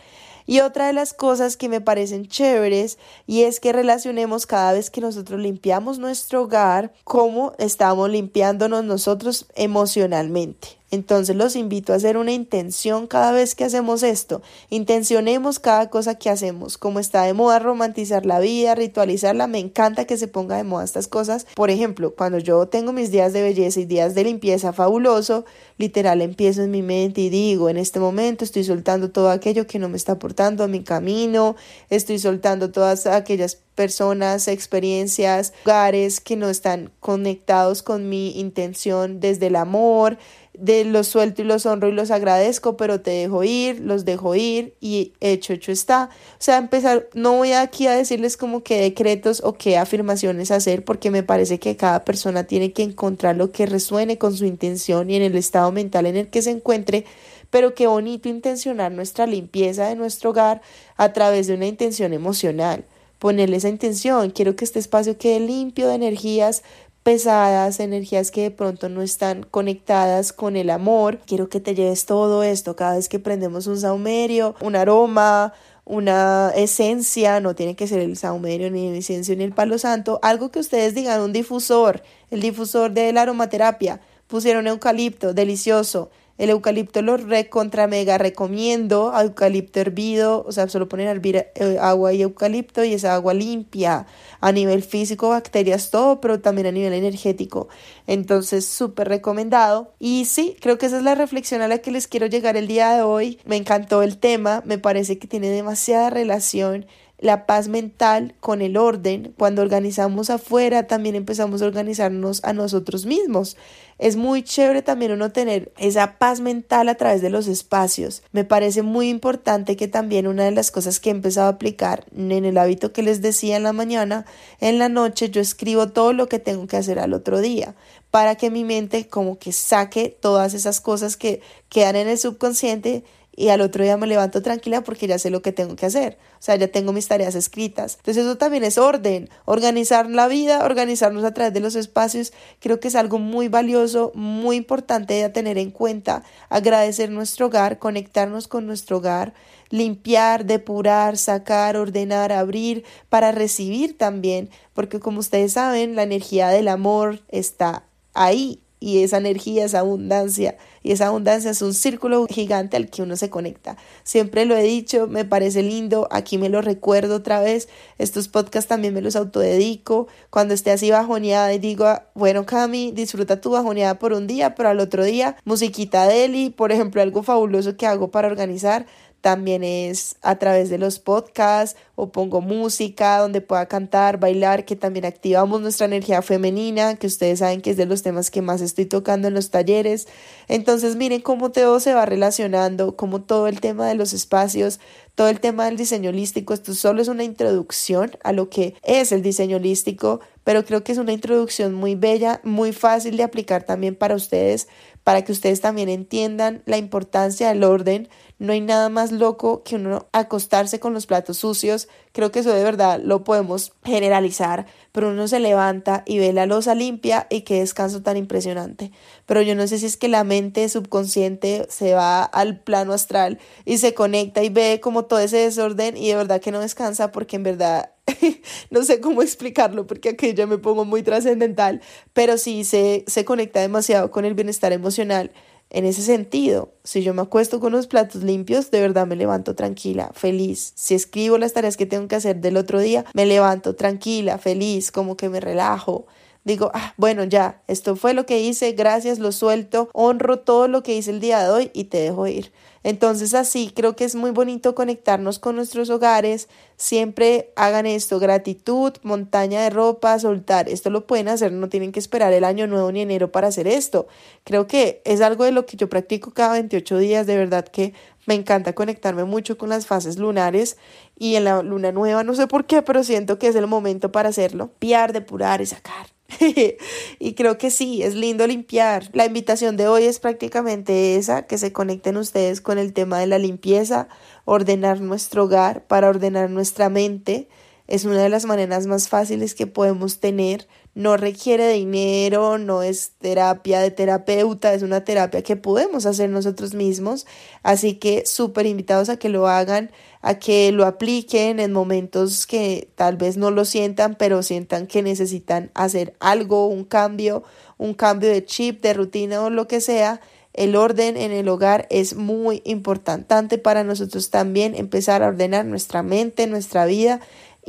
y 0.48 0.62
otra 0.62 0.88
de 0.88 0.94
las 0.94 1.14
cosas 1.14 1.58
que 1.58 1.70
me 1.70 1.82
parecen 1.82 2.26
chéveres 2.26 2.98
y 3.28 3.44
es 3.44 3.60
que 3.60 3.74
relacionemos 3.74 4.48
cada 4.48 4.74
vez 4.74 4.90
que 4.90 5.02
nosotros 5.02 5.40
limpiamos 5.40 6.00
nuestro 6.00 6.44
hogar, 6.44 6.94
cómo 7.04 7.54
estamos 7.60 8.10
limpiándonos 8.10 8.84
nosotros 8.84 9.46
emocionalmente. 9.56 10.70
Entonces 10.90 11.36
los 11.36 11.56
invito 11.56 11.92
a 11.92 11.98
hacer 11.98 12.18
una 12.18 12.32
intención 12.32 13.08
cada 13.08 13.32
vez 13.32 13.56
que 13.56 13.66
hacemos 13.66 14.04
esto. 14.04 14.42
Intencionemos 14.70 15.60
cada 15.60 15.90
cosa 15.90 16.16
que 16.16 16.30
hacemos. 16.30 16.78
Como 16.78 17.00
está 17.00 17.24
de 17.24 17.34
moda 17.34 17.60
romantizar 17.60 18.26
la 18.26 18.40
vida, 18.40 18.74
ritualizarla, 18.74 19.48
me 19.48 19.60
encanta 19.60 20.06
que 20.06 20.18
se 20.18 20.28
ponga 20.28 20.56
de 20.56 20.64
moda 20.64 20.86
estas 20.86 21.08
cosas. 21.08 21.46
Por 21.56 21.70
ejemplo, 21.70 22.16
cuando 22.16 22.38
yo 22.38 22.68
tengo 22.68 22.94
mis 22.94 23.12
días 23.12 23.34
de 23.34 23.42
belleza 23.42 23.82
y 23.82 23.86
días 23.86 24.16
de 24.16 24.24
limpieza 24.24 24.72
fabuloso, 24.72 25.46
literal 25.78 26.22
empiezo 26.22 26.64
en 26.64 26.72
mi 26.72 26.82
mente 26.82 27.22
y 27.22 27.30
digo, 27.30 27.70
en 27.70 27.78
este 27.78 28.00
momento 28.00 28.46
estoy 28.46 28.64
soltando 28.64 29.12
todo 29.12 29.30
aquello 29.30 29.68
que 29.68 29.80
no 29.80 29.90
me 29.90 29.98
está 29.98 30.14
aportando 30.14 30.64
a 30.64 30.68
mi 30.68 30.84
camino, 30.84 31.56
estoy 31.90 32.20
soltando 32.20 32.72
todas 32.72 33.08
aquellas 33.08 33.58
personas, 33.76 34.48
experiencias, 34.48 35.54
lugares 35.64 36.20
que 36.20 36.36
no 36.36 36.50
están 36.50 36.92
conectados 37.00 37.84
con 37.84 38.10
mi 38.10 38.40
intención 38.40 39.20
desde 39.20 39.48
el 39.48 39.56
amor, 39.56 40.18
de 40.60 40.86
los 40.86 41.08
suelto 41.08 41.42
y 41.42 41.46
los 41.46 41.66
honro 41.66 41.88
y 41.88 41.92
los 41.92 42.12
agradezco, 42.12 42.78
pero 42.78 43.02
te 43.02 43.12
dejo 43.12 43.44
ir, 43.44 43.80
los 43.80 44.06
dejo 44.06 44.36
ir 44.36 44.76
y 44.82 45.14
hecho, 45.20 45.54
hecho 45.54 45.72
está. 45.72 46.10
O 46.34 46.38
sea, 46.40 46.58
empezar, 46.58 47.08
no 47.14 47.34
voy 47.34 47.54
aquí 47.54 47.88
a 47.88 47.96
decirles 47.96 48.38
como 48.38 48.64
qué 48.64 48.82
decretos 48.82 49.42
o 49.44 49.54
qué 49.54 49.78
afirmaciones 49.78 50.52
hacer, 50.52 50.84
porque 50.84 51.12
me 51.12 51.24
parece 51.24 51.60
que 51.60 51.78
cada 51.78 52.04
persona 52.04 52.46
tiene 52.46 52.74
que 52.74 52.84
encontrar 52.84 53.36
lo 53.36 53.52
que 53.52 53.66
resuene 53.66 54.18
con 54.18 54.36
su 54.36 54.46
intención 54.46 55.10
y 55.10 55.16
en 55.16 55.22
el 55.22 55.36
estado 55.36 55.72
mental 55.72 56.08
en 56.08 56.18
el 56.18 56.28
que 56.28 56.42
se 56.42 56.52
encuentre, 56.52 57.06
pero 57.50 57.76
qué 57.76 57.88
bonito 57.88 58.28
intencionar 58.28 58.92
nuestra 58.92 59.28
limpieza 59.28 59.88
de 59.88 59.96
nuestro 59.96 60.32
hogar 60.32 60.62
a 60.98 61.14
través 61.14 61.48
de 61.48 61.54
una 61.54 61.68
intención 61.68 62.14
emocional. 62.14 62.86
Ponerle 63.20 63.58
esa 63.58 63.70
intención, 63.70 64.30
quiero 64.30 64.56
que 64.56 64.64
este 64.64 64.78
espacio 64.78 65.18
quede 65.18 65.40
limpio 65.40 65.88
de 65.88 65.96
energías 65.96 66.62
pesadas, 67.08 67.80
energías 67.80 68.32
que 68.32 68.42
de 68.42 68.52
pronto 68.52 68.90
no 68.90 69.02
están 69.02 69.44
conectadas 69.44 70.34
con 70.34 70.58
el 70.58 70.70
amor. 70.70 71.20
Quiero 71.26 71.48
que 71.48 71.62
te 71.62 71.74
lleves 71.74 72.06
todo 72.06 72.44
esto 72.44 72.76
cada 72.76 72.98
vez 72.98 73.08
que 73.08 73.18
prendemos 73.18 73.66
un 73.68 73.80
saumerio, 73.80 74.56
un 74.60 74.76
aroma, 74.76 75.54
una 75.86 76.52
esencia, 76.54 77.40
no 77.40 77.56
tiene 77.56 77.78
que 77.78 77.88
ser 77.88 78.00
el 78.00 78.18
saumerio, 78.18 78.70
ni 78.72 78.90
el 78.90 78.96
incienso, 78.98 79.34
ni 79.36 79.46
el 79.46 79.54
palo 79.54 79.78
santo, 79.78 80.20
algo 80.22 80.52
que 80.52 80.60
ustedes 80.60 80.96
digan, 80.96 81.22
un 81.22 81.32
difusor, 81.32 82.04
el 82.30 82.42
difusor 82.42 82.92
de 82.92 83.14
la 83.14 83.22
aromaterapia, 83.22 84.02
pusieron 84.28 84.68
eucalipto, 84.68 85.34
delicioso, 85.34 86.10
el 86.38 86.50
eucalipto 86.50 87.02
lo 87.02 87.18
recontra 87.18 87.88
mega 87.88 88.18
recomiendo, 88.18 89.14
eucalipto 89.20 89.80
hervido, 89.80 90.44
o 90.48 90.52
sea, 90.52 90.68
solo 90.68 90.88
ponen 90.88 91.08
hervir 91.08 91.48
eh, 91.56 91.78
agua 91.82 92.14
y 92.14 92.22
eucalipto 92.22 92.84
y 92.84 92.94
esa 92.94 93.16
agua 93.16 93.34
limpia 93.34 94.06
a 94.40 94.52
nivel 94.52 94.84
físico, 94.84 95.30
bacterias, 95.30 95.90
todo, 95.90 96.22
pero 96.22 96.40
también 96.40 96.68
a 96.68 96.72
nivel 96.72 96.94
energético. 96.94 97.70
Entonces, 98.06 98.68
súper 98.68 99.08
recomendado. 99.08 99.94
Y 100.00 100.26
sí, 100.26 100.56
creo 100.62 100.78
que 100.78 100.86
esa 100.86 100.98
es 100.98 101.04
la 101.04 101.16
reflexión 101.16 101.62
a 101.62 101.68
la 101.68 101.80
que 101.80 101.92
les 101.92 102.08
quiero 102.08 102.28
llegar 102.28 102.56
el 102.56 102.68
día 102.68 102.92
de 102.92 103.02
hoy. 103.02 103.40
Me 103.46 103.56
encantó 103.56 104.04
el 104.04 104.18
tema, 104.18 104.62
me 104.66 104.78
parece 104.78 105.18
que 105.18 105.28
tiene 105.28 105.50
demasiada 105.50 106.10
relación 106.10 106.86
la 107.20 107.46
paz 107.46 107.68
mental 107.68 108.36
con 108.40 108.62
el 108.62 108.78
orden. 108.78 109.34
Cuando 109.38 109.62
organizamos 109.62 110.30
afuera, 110.30 110.88
también 110.88 111.16
empezamos 111.16 111.62
a 111.62 111.66
organizarnos 111.66 112.44
a 112.44 112.54
nosotros 112.54 113.06
mismos. 113.06 113.58
Es 113.98 114.16
muy 114.16 114.44
chévere 114.44 114.84
también 114.84 115.12
uno 115.12 115.32
tener 115.32 115.72
esa 115.80 116.20
paz 116.20 116.40
mental 116.40 116.88
a 116.88 116.96
través 116.96 117.24
de 117.24 117.32
los 117.32 117.48
espacios. 117.48 118.22
Me 118.32 118.44
parece 118.44 118.84
muy 118.84 119.10
importante 119.10 119.76
que 119.76 119.88
también 119.88 120.28
una 120.28 120.46
de 120.46 120.52
las 120.52 120.70
cosas 120.70 121.00
que 121.00 121.10
he 121.10 121.12
empezado 121.12 121.48
a 121.48 121.52
aplicar 121.52 122.06
en 122.16 122.46
el 122.46 122.60
hábito 122.60 122.94
que 122.94 123.02
les 123.02 123.24
decía 123.24 123.58
en 123.58 123.64
la 123.64 123.74
mañana, 123.74 124.26
en 124.60 124.78
la 124.78 124.90
noche 124.90 125.32
yo 125.32 125.42
escribo 125.42 125.88
todo 125.90 126.14
lo 126.14 126.28
que 126.28 126.38
tengo 126.38 126.68
que 126.68 126.78
hacer 126.78 127.00
al 127.00 127.14
otro 127.14 127.40
día 127.40 127.74
para 128.12 128.36
que 128.36 128.50
mi 128.50 128.64
mente 128.64 129.08
como 129.08 129.38
que 129.38 129.52
saque 129.52 130.10
todas 130.10 130.54
esas 130.54 130.80
cosas 130.80 131.18
que 131.18 131.42
quedan 131.70 131.96
en 131.96 132.08
el 132.08 132.18
subconsciente 132.18 133.04
y 133.40 133.50
al 133.50 133.62
otro 133.62 133.84
día 133.84 133.96
me 133.98 134.08
levanto 134.08 134.42
tranquila 134.42 134.84
porque 134.84 135.06
ya 135.06 135.20
sé 135.20 135.30
lo 135.30 135.44
que 135.44 135.52
tengo 135.52 135.76
que 135.76 135.86
hacer, 135.86 136.18
o 136.34 136.42
sea, 136.42 136.56
ya 136.56 136.68
tengo 136.70 136.92
mis 136.92 137.08
tareas 137.08 137.36
escritas. 137.36 137.96
Entonces 137.98 138.26
eso 138.26 138.38
también 138.38 138.64
es 138.64 138.80
orden, 138.80 139.30
organizar 139.46 140.10
la 140.10 140.28
vida, 140.28 140.66
organizarnos 140.66 141.24
a 141.24 141.34
través 141.36 141.54
de 141.54 141.60
los 141.60 141.76
espacios, 141.76 142.34
creo 142.60 142.80
que 142.80 142.88
es 142.88 142.96
algo 142.96 143.20
muy 143.20 143.48
valioso, 143.48 144.12
muy 144.16 144.56
importante 144.56 145.14
de 145.14 145.30
tener 145.30 145.60
en 145.60 145.70
cuenta, 145.70 146.24
agradecer 146.50 147.12
nuestro 147.12 147.46
hogar, 147.46 147.78
conectarnos 147.78 148.48
con 148.48 148.66
nuestro 148.66 148.98
hogar, 148.98 149.36
limpiar, 149.70 150.46
depurar, 150.46 151.16
sacar, 151.16 151.78
ordenar, 151.78 152.32
abrir, 152.32 152.86
para 153.10 153.32
recibir 153.32 154.00
también, 154.00 154.50
porque 154.74 155.00
como 155.00 155.20
ustedes 155.20 155.54
saben, 155.54 155.96
la 155.96 156.02
energía 156.02 156.50
del 156.50 156.68
amor 156.68 157.22
está 157.30 157.84
ahí 158.16 158.62
y 158.80 159.04
esa 159.04 159.18
energía, 159.18 159.66
esa 159.66 159.80
abundancia 159.80 160.58
y 160.84 160.92
esa 160.92 161.08
abundancia 161.08 161.52
es 161.52 161.62
un 161.62 161.74
círculo 161.74 162.28
gigante 162.30 162.78
al 162.78 162.90
que 162.90 163.02
uno 163.02 163.18
se 163.18 163.30
conecta. 163.30 163.76
Siempre 164.04 164.46
lo 164.46 164.56
he 164.56 164.64
dicho, 164.64 165.08
me 165.08 165.26
parece 165.26 165.64
lindo, 165.64 166.08
aquí 166.12 166.38
me 166.38 166.50
lo 166.50 166.62
recuerdo 166.62 167.16
otra 167.16 167.42
vez, 167.42 167.68
estos 167.98 168.28
podcasts 168.28 168.70
también 168.70 168.94
me 168.94 169.02
los 169.02 169.16
autodedico, 169.16 170.08
cuando 170.30 170.54
esté 170.54 170.72
así 170.72 170.92
bajoneada 170.92 171.54
y 171.54 171.60
digo, 171.60 171.88
bueno 172.14 172.46
Cami, 172.46 172.92
disfruta 172.92 173.42
tu 173.42 173.50
bajoneada 173.52 174.00
por 174.00 174.14
un 174.14 174.28
día, 174.28 174.56
pero 174.56 174.70
al 174.70 174.80
otro 174.80 175.04
día 175.04 175.36
musiquita 175.44 176.08
de 176.08 176.26
Eli, 176.26 176.50
por 176.52 176.72
ejemplo, 176.72 177.02
algo 177.02 177.24
fabuloso 177.24 177.76
que 177.76 177.88
hago 177.88 178.12
para 178.12 178.28
organizar, 178.28 178.86
también 179.22 179.64
es 179.64 180.16
a 180.22 180.38
través 180.38 180.70
de 180.70 180.78
los 180.78 181.00
podcasts 181.00 181.78
o 181.96 182.12
pongo 182.12 182.42
música 182.42 183.18
donde 183.20 183.42
pueda 183.42 183.66
cantar, 183.68 184.20
bailar, 184.20 184.66
que 184.66 184.76
también 184.76 185.06
activamos 185.06 185.62
nuestra 185.62 185.86
energía 185.86 186.22
femenina, 186.22 186.96
que 186.96 187.08
ustedes 187.08 187.40
saben 187.40 187.62
que 187.62 187.72
es 187.72 187.78
de 187.78 187.86
los 187.86 188.04
temas 188.04 188.30
que 188.30 188.42
más 188.42 188.62
estoy 188.62 188.86
tocando 188.86 189.28
en 189.28 189.34
los 189.34 189.50
talleres. 189.50 190.08
Entonces 190.48 190.96
miren 190.96 191.22
cómo 191.22 191.52
todo 191.52 191.80
se 191.80 191.94
va 191.94 192.06
relacionando, 192.06 192.96
cómo 192.96 193.22
todo 193.22 193.48
el 193.48 193.60
tema 193.60 193.88
de 193.88 193.96
los 193.96 194.14
espacios, 194.14 194.80
todo 195.16 195.30
el 195.30 195.40
tema 195.40 195.66
del 195.66 195.78
diseño 195.78 196.12
holístico, 196.12 196.54
esto 196.54 196.76
solo 196.76 197.02
es 197.02 197.08
una 197.08 197.24
introducción 197.24 198.12
a 198.24 198.34
lo 198.34 198.50
que 198.50 198.76
es 198.84 199.12
el 199.12 199.24
diseño 199.24 199.58
holístico, 199.58 200.20
pero 200.48 200.64
creo 200.64 200.82
que 200.82 200.94
es 200.94 200.98
una 200.98 201.12
introducción 201.12 201.74
muy 201.74 201.96
bella, 201.96 202.40
muy 202.42 202.72
fácil 202.72 203.18
de 203.18 203.24
aplicar 203.24 203.64
también 203.64 203.98
para 203.98 204.16
ustedes, 204.16 204.70
para 205.04 205.22
que 205.26 205.34
ustedes 205.34 205.60
también 205.60 205.90
entiendan 205.90 206.64
la 206.66 206.78
importancia 206.78 207.50
del 207.50 207.66
orden. 207.66 208.08
No 208.40 208.54
hay 208.54 208.62
nada 208.62 208.88
más 208.88 209.12
loco 209.12 209.64
que 209.64 209.76
uno 209.76 210.08
acostarse 210.14 210.80
con 210.80 210.94
los 210.94 211.06
platos 211.06 211.40
sucios. 211.40 211.90
Creo 212.14 212.32
que 212.32 212.40
eso 212.40 212.54
de 212.54 212.64
verdad 212.64 213.02
lo 213.04 213.26
podemos 213.26 213.74
generalizar, 213.84 214.68
pero 214.94 215.10
uno 215.10 215.28
se 215.28 215.42
levanta 215.42 216.04
y 216.06 216.18
ve 216.18 216.32
la 216.32 216.46
losa 216.46 216.76
limpia 216.76 217.28
y 217.30 217.42
qué 217.42 217.60
descanso 217.60 218.02
tan 218.02 218.16
impresionante. 218.16 218.94
Pero 219.26 219.42
yo 219.42 219.54
no 219.54 219.68
sé 219.68 219.80
si 219.80 219.86
es 219.86 219.98
que 219.98 220.08
la 220.08 220.24
mente 220.24 220.70
subconsciente 220.70 221.68
se 221.70 221.94
va 221.94 222.24
al 222.24 222.62
plano 222.62 222.94
astral 222.94 223.38
y 223.66 223.80
se 223.80 223.94
conecta 223.94 224.42
y 224.44 224.48
ve 224.48 224.80
como 224.82 225.04
todo 225.04 225.20
ese 225.20 225.40
desorden 225.40 225.98
y 225.98 226.08
de 226.08 226.16
verdad 226.16 226.40
que 226.40 226.52
no 226.54 226.62
descansa 226.62 227.12
porque 227.12 227.36
en 227.36 227.44
verdad 227.44 227.92
no 228.70 228.84
sé 228.84 229.00
cómo 229.00 229.22
explicarlo 229.22 229.88
porque 229.88 230.10
aquí 230.10 230.34
ya 230.34 230.48
me 230.48 230.58
pongo 230.58 230.86
muy 230.86 231.04
trascendental, 231.04 231.82
pero 232.14 232.38
sí 232.38 232.64
se, 232.64 233.04
se 233.08 233.26
conecta 233.26 233.62
demasiado 233.62 234.12
con 234.12 234.26
el 234.26 234.34
bienestar 234.34 234.74
emocional. 234.74 235.32
En 235.70 235.84
ese 235.84 236.02
sentido, 236.02 236.74
si 236.86 237.04
yo 237.04 237.14
me 237.14 237.22
acuesto 237.22 237.60
con 237.60 237.74
los 237.74 237.88
platos 237.88 238.24
limpios, 238.24 238.72
de 238.72 238.80
verdad 238.80 239.06
me 239.06 239.18
levanto 239.18 239.54
tranquila, 239.54 240.12
feliz. 240.14 240.72
Si 240.76 240.96
escribo 240.96 241.38
las 241.38 241.52
tareas 241.52 241.76
que 241.76 241.86
tengo 241.86 242.08
que 242.08 242.16
hacer 242.16 242.38
del 242.38 242.56
otro 242.56 242.80
día, 242.80 243.04
me 243.14 243.26
levanto 243.26 243.76
tranquila, 243.76 244.38
feliz, 244.38 244.94
como 244.94 245.18
que 245.18 245.28
me 245.28 245.42
relajo. 245.42 246.08
Digo, 246.48 246.72
ah, 246.74 246.94
bueno, 246.96 247.26
ya, 247.26 247.62
esto 247.68 247.98
fue 247.98 248.14
lo 248.14 248.26
que 248.26 248.40
hice, 248.40 248.72
gracias, 248.72 249.20
lo 249.20 249.34
suelto, 249.34 249.90
honro 249.92 250.40
todo 250.40 250.70
lo 250.70 250.82
que 250.82 250.96
hice 250.96 251.12
el 251.12 251.20
día 251.20 251.44
de 251.44 251.50
hoy 251.50 251.72
y 251.74 251.84
te 251.84 251.98
dejo 251.98 252.26
ir. 252.26 252.54
Entonces 252.84 253.34
así 253.34 253.74
creo 253.76 253.98
que 253.98 254.06
es 254.06 254.16
muy 254.16 254.32
bonito 254.32 254.74
conectarnos 254.74 255.40
con 255.40 255.58
nuestros 255.58 255.90
hogares. 255.90 256.48
Siempre 256.78 257.52
hagan 257.58 257.86
esto, 257.86 258.18
gratitud, 258.18 258.94
montaña 259.04 259.62
de 259.62 259.72
ropa, 259.72 260.18
soltar. 260.20 260.70
Esto 260.70 260.90
lo 260.90 261.06
pueden 261.06 261.28
hacer, 261.28 261.52
no 261.52 261.68
tienen 261.68 261.92
que 261.92 262.00
esperar 262.00 262.32
el 262.32 262.46
año 262.46 262.66
nuevo 262.66 262.90
ni 262.94 263.02
enero 263.02 263.30
para 263.30 263.50
hacer 263.50 263.68
esto. 263.68 264.08
Creo 264.46 264.68
que 264.68 265.02
es 265.04 265.20
algo 265.20 265.44
de 265.44 265.52
lo 265.52 265.66
que 265.66 265.76
yo 265.76 265.90
practico 265.90 266.32
cada 266.32 266.54
28 266.54 266.98
días. 266.98 267.28
De 267.28 267.36
verdad 267.36 267.66
que 267.66 267.94
me 268.26 268.36
encanta 268.36 268.72
conectarme 268.72 269.26
mucho 269.26 269.58
con 269.58 269.68
las 269.68 269.86
fases 269.86 270.18
lunares 270.18 270.78
y 271.20 271.36
en 271.36 271.44
la 271.44 271.62
luna 271.62 271.92
nueva, 271.92 272.24
no 272.24 272.36
sé 272.36 272.48
por 272.48 272.66
qué, 272.68 272.82
pero 272.84 273.04
siento 273.04 273.38
que 273.38 273.50
es 273.50 273.56
el 273.58 273.68
momento 273.68 274.14
para 274.14 274.30
hacerlo. 274.30 274.72
Piar, 274.80 275.12
depurar 275.12 275.60
y 275.60 275.66
sacar. 275.66 276.17
y 277.20 277.34
creo 277.34 277.58
que 277.58 277.72
sí, 277.72 278.04
es 278.04 278.16
lindo 278.16 278.46
limpiar. 278.48 279.10
La 279.14 279.26
invitación 279.26 279.78
de 279.78 279.88
hoy 279.88 280.04
es 280.04 280.20
prácticamente 280.20 281.16
esa, 281.16 281.48
que 281.48 281.58
se 281.58 281.72
conecten 281.72 282.18
ustedes 282.18 282.62
con 282.62 282.78
el 282.78 282.94
tema 282.94 283.20
de 283.20 283.28
la 283.28 283.40
limpieza, 283.40 284.08
ordenar 284.46 285.00
nuestro 285.00 285.46
hogar 285.46 285.86
para 285.88 286.10
ordenar 286.10 286.50
nuestra 286.50 286.90
mente. 286.90 287.48
Es 287.88 288.06
una 288.06 288.22
de 288.22 288.30
las 288.30 288.46
maneras 288.46 288.86
más 288.86 289.08
fáciles 289.08 289.56
que 289.56 289.68
podemos 289.68 290.20
tener. 290.20 290.68
No 290.94 291.16
requiere 291.16 291.70
dinero, 291.70 292.58
no 292.58 292.84
es 292.84 293.12
terapia 293.20 293.80
de 293.80 293.92
terapeuta, 293.92 294.74
es 294.74 294.82
una 294.84 295.04
terapia 295.04 295.42
que 295.42 295.56
podemos 295.56 296.06
hacer 296.06 296.30
nosotros 296.30 296.74
mismos. 296.74 297.26
Así 297.64 297.96
que 297.96 298.26
súper 298.26 298.66
invitados 298.66 299.10
a 299.10 299.18
que 299.18 299.30
lo 299.30 299.48
hagan 299.48 299.92
a 300.22 300.40
que 300.40 300.72
lo 300.72 300.86
apliquen 300.86 301.60
en 301.60 301.72
momentos 301.72 302.48
que 302.48 302.90
tal 302.96 303.16
vez 303.16 303.38
no 303.38 303.50
lo 303.52 303.64
sientan, 303.64 304.16
pero 304.16 304.44
sientan 304.44 304.88
que 304.88 305.02
necesitan 305.02 305.72
hacer 305.74 306.16
algo, 306.20 306.68
un 306.68 306.84
cambio, 306.84 307.44
un 307.78 307.94
cambio 307.94 308.30
de 308.30 308.44
chip, 308.44 308.82
de 308.82 308.94
rutina 308.94 309.42
o 309.42 309.50
lo 309.50 309.68
que 309.68 309.80
sea. 309.82 310.20
el 310.54 310.76
orden 310.76 311.18
en 311.18 311.32
el 311.32 311.48
hogar 311.50 311.86
es 311.92 312.16
muy 312.16 312.64
importante 312.66 313.60
para 313.60 313.84
nosotros 313.84 314.32
también 314.32 314.74
empezar 314.74 315.22
a 315.22 315.28
ordenar 315.28 315.66
nuestra 315.66 316.02
mente, 316.02 316.48
nuestra 316.48 316.88
vida 316.88 317.20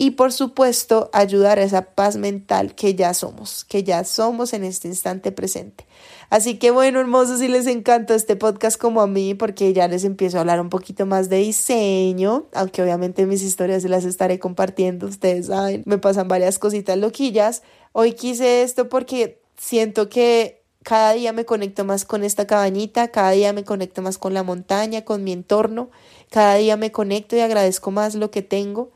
y 0.00 0.12
por 0.12 0.32
supuesto 0.32 1.11
ayudar 1.12 1.58
a 1.58 1.64
esa 1.64 1.82
paz 1.82 2.16
mental 2.16 2.76
que 2.76 2.94
ya 2.94 3.12
somos, 3.14 3.64
que 3.64 3.82
ya 3.82 4.04
somos 4.04 4.52
en 4.52 4.62
este 4.62 4.87
instante 4.87 5.32
presente. 5.32 5.87
Así 6.30 6.56
que 6.56 6.70
bueno, 6.70 7.00
hermosos, 7.00 7.40
si 7.40 7.48
les 7.48 7.66
encanta 7.66 8.14
este 8.14 8.37
podcast 8.37 8.80
como 8.80 9.00
a 9.00 9.08
mí, 9.08 9.34
porque 9.34 9.72
ya 9.72 9.88
les 9.88 10.04
empiezo 10.04 10.37
a 10.37 10.40
hablar 10.42 10.61
un 10.61 10.68
poquito 10.68 11.04
más 11.04 11.28
de 11.28 11.38
diseño, 11.38 12.46
aunque 12.54 12.80
obviamente 12.80 13.26
mis 13.26 13.42
historias 13.42 13.82
se 13.82 13.88
las 13.88 14.04
estaré 14.04 14.38
compartiendo, 14.38 15.08
ustedes 15.08 15.46
saben, 15.46 15.82
me 15.84 15.98
pasan 15.98 16.28
varias 16.28 16.61
cositas 16.61 16.96
loquillas. 16.96 17.62
Hoy 17.90 18.12
quise 18.12 18.62
esto 18.62 18.88
porque 18.88 19.42
siento 19.56 20.08
que 20.08 20.62
cada 20.84 21.12
día 21.14 21.32
me 21.32 21.44
conecto 21.44 21.84
más 21.84 22.04
con 22.04 22.22
esta 22.22 22.46
cabañita, 22.46 23.08
cada 23.08 23.32
día 23.32 23.52
me 23.52 23.64
conecto 23.64 24.00
más 24.00 24.16
con 24.16 24.32
la 24.32 24.44
montaña, 24.44 25.04
con 25.04 25.24
mi 25.24 25.32
entorno, 25.32 25.90
cada 26.30 26.54
día 26.54 26.76
me 26.76 26.92
conecto 26.92 27.34
y 27.34 27.40
agradezco 27.40 27.90
más 27.90 28.14
lo 28.14 28.30
que 28.30 28.42
tengo. 28.42 28.92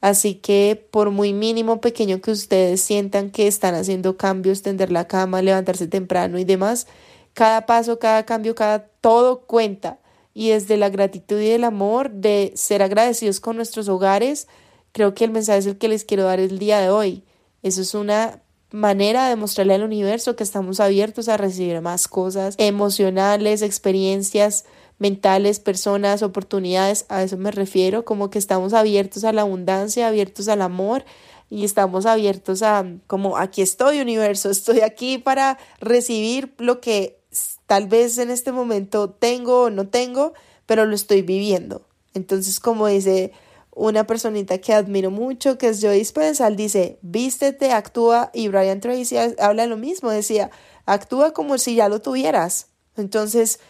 Así 0.00 0.34
que 0.34 0.86
por 0.90 1.10
muy 1.10 1.32
mínimo 1.32 1.80
pequeño 1.80 2.20
que 2.20 2.30
ustedes 2.30 2.80
sientan 2.80 3.30
que 3.30 3.46
están 3.46 3.74
haciendo 3.74 4.16
cambios, 4.16 4.62
tender 4.62 4.92
la 4.92 5.08
cama, 5.08 5.42
levantarse 5.42 5.86
temprano 5.86 6.38
y 6.38 6.44
demás, 6.44 6.86
cada 7.32 7.66
paso, 7.66 7.98
cada 7.98 8.24
cambio, 8.24 8.54
cada 8.54 8.86
todo 9.00 9.40
cuenta. 9.40 9.98
Y 10.34 10.50
desde 10.50 10.76
la 10.76 10.90
gratitud 10.90 11.40
y 11.40 11.50
el 11.50 11.64
amor 11.64 12.10
de 12.10 12.52
ser 12.54 12.82
agradecidos 12.82 13.40
con 13.40 13.56
nuestros 13.56 13.88
hogares, 13.88 14.48
creo 14.92 15.14
que 15.14 15.24
el 15.24 15.30
mensaje 15.30 15.58
es 15.60 15.66
el 15.66 15.78
que 15.78 15.88
les 15.88 16.04
quiero 16.04 16.24
dar 16.24 16.40
el 16.40 16.58
día 16.58 16.78
de 16.78 16.90
hoy. 16.90 17.24
Eso 17.62 17.80
es 17.80 17.94
una 17.94 18.42
manera 18.70 19.28
de 19.28 19.36
mostrarle 19.36 19.74
al 19.74 19.82
universo 19.82 20.36
que 20.36 20.44
estamos 20.44 20.80
abiertos 20.80 21.28
a 21.28 21.36
recibir 21.36 21.80
más 21.80 22.08
cosas 22.08 22.54
emocionales, 22.58 23.62
experiencias 23.62 24.64
mentales, 24.98 25.60
personas, 25.60 26.22
oportunidades, 26.22 27.04
a 27.08 27.22
eso 27.22 27.36
me 27.36 27.50
refiero, 27.50 28.04
como 28.04 28.30
que 28.30 28.38
estamos 28.38 28.72
abiertos 28.72 29.24
a 29.24 29.32
la 29.32 29.42
abundancia, 29.42 30.08
abiertos 30.08 30.48
al 30.48 30.62
amor 30.62 31.04
y 31.50 31.64
estamos 31.64 32.06
abiertos 32.06 32.62
a 32.62 32.84
como 33.06 33.36
aquí 33.36 33.62
estoy 33.62 34.00
universo, 34.00 34.50
estoy 34.50 34.80
aquí 34.80 35.18
para 35.18 35.58
recibir 35.80 36.54
lo 36.58 36.80
que 36.80 37.20
tal 37.66 37.86
vez 37.86 38.18
en 38.18 38.30
este 38.30 38.52
momento 38.52 39.10
tengo 39.10 39.64
o 39.64 39.70
no 39.70 39.88
tengo, 39.88 40.32
pero 40.64 40.86
lo 40.86 40.94
estoy 40.94 41.22
viviendo. 41.22 41.82
Entonces, 42.14 42.60
como 42.60 42.86
dice 42.86 43.32
una 43.72 44.06
personita 44.06 44.56
que 44.56 44.72
admiro 44.72 45.10
mucho, 45.10 45.58
que 45.58 45.68
es 45.68 45.80
Joe 45.82 45.96
Dispensal, 45.96 46.56
dice, 46.56 46.98
vístete, 47.02 47.72
actúa, 47.72 48.30
y 48.32 48.48
Brian 48.48 48.80
Tracy 48.80 49.16
habla 49.38 49.66
lo 49.66 49.76
mismo, 49.76 50.10
decía, 50.10 50.50
actúa 50.86 51.32
como 51.32 51.58
si 51.58 51.74
ya 51.74 51.90
lo 51.90 52.00
tuvieras. 52.00 52.68
Entonces, 52.96 53.60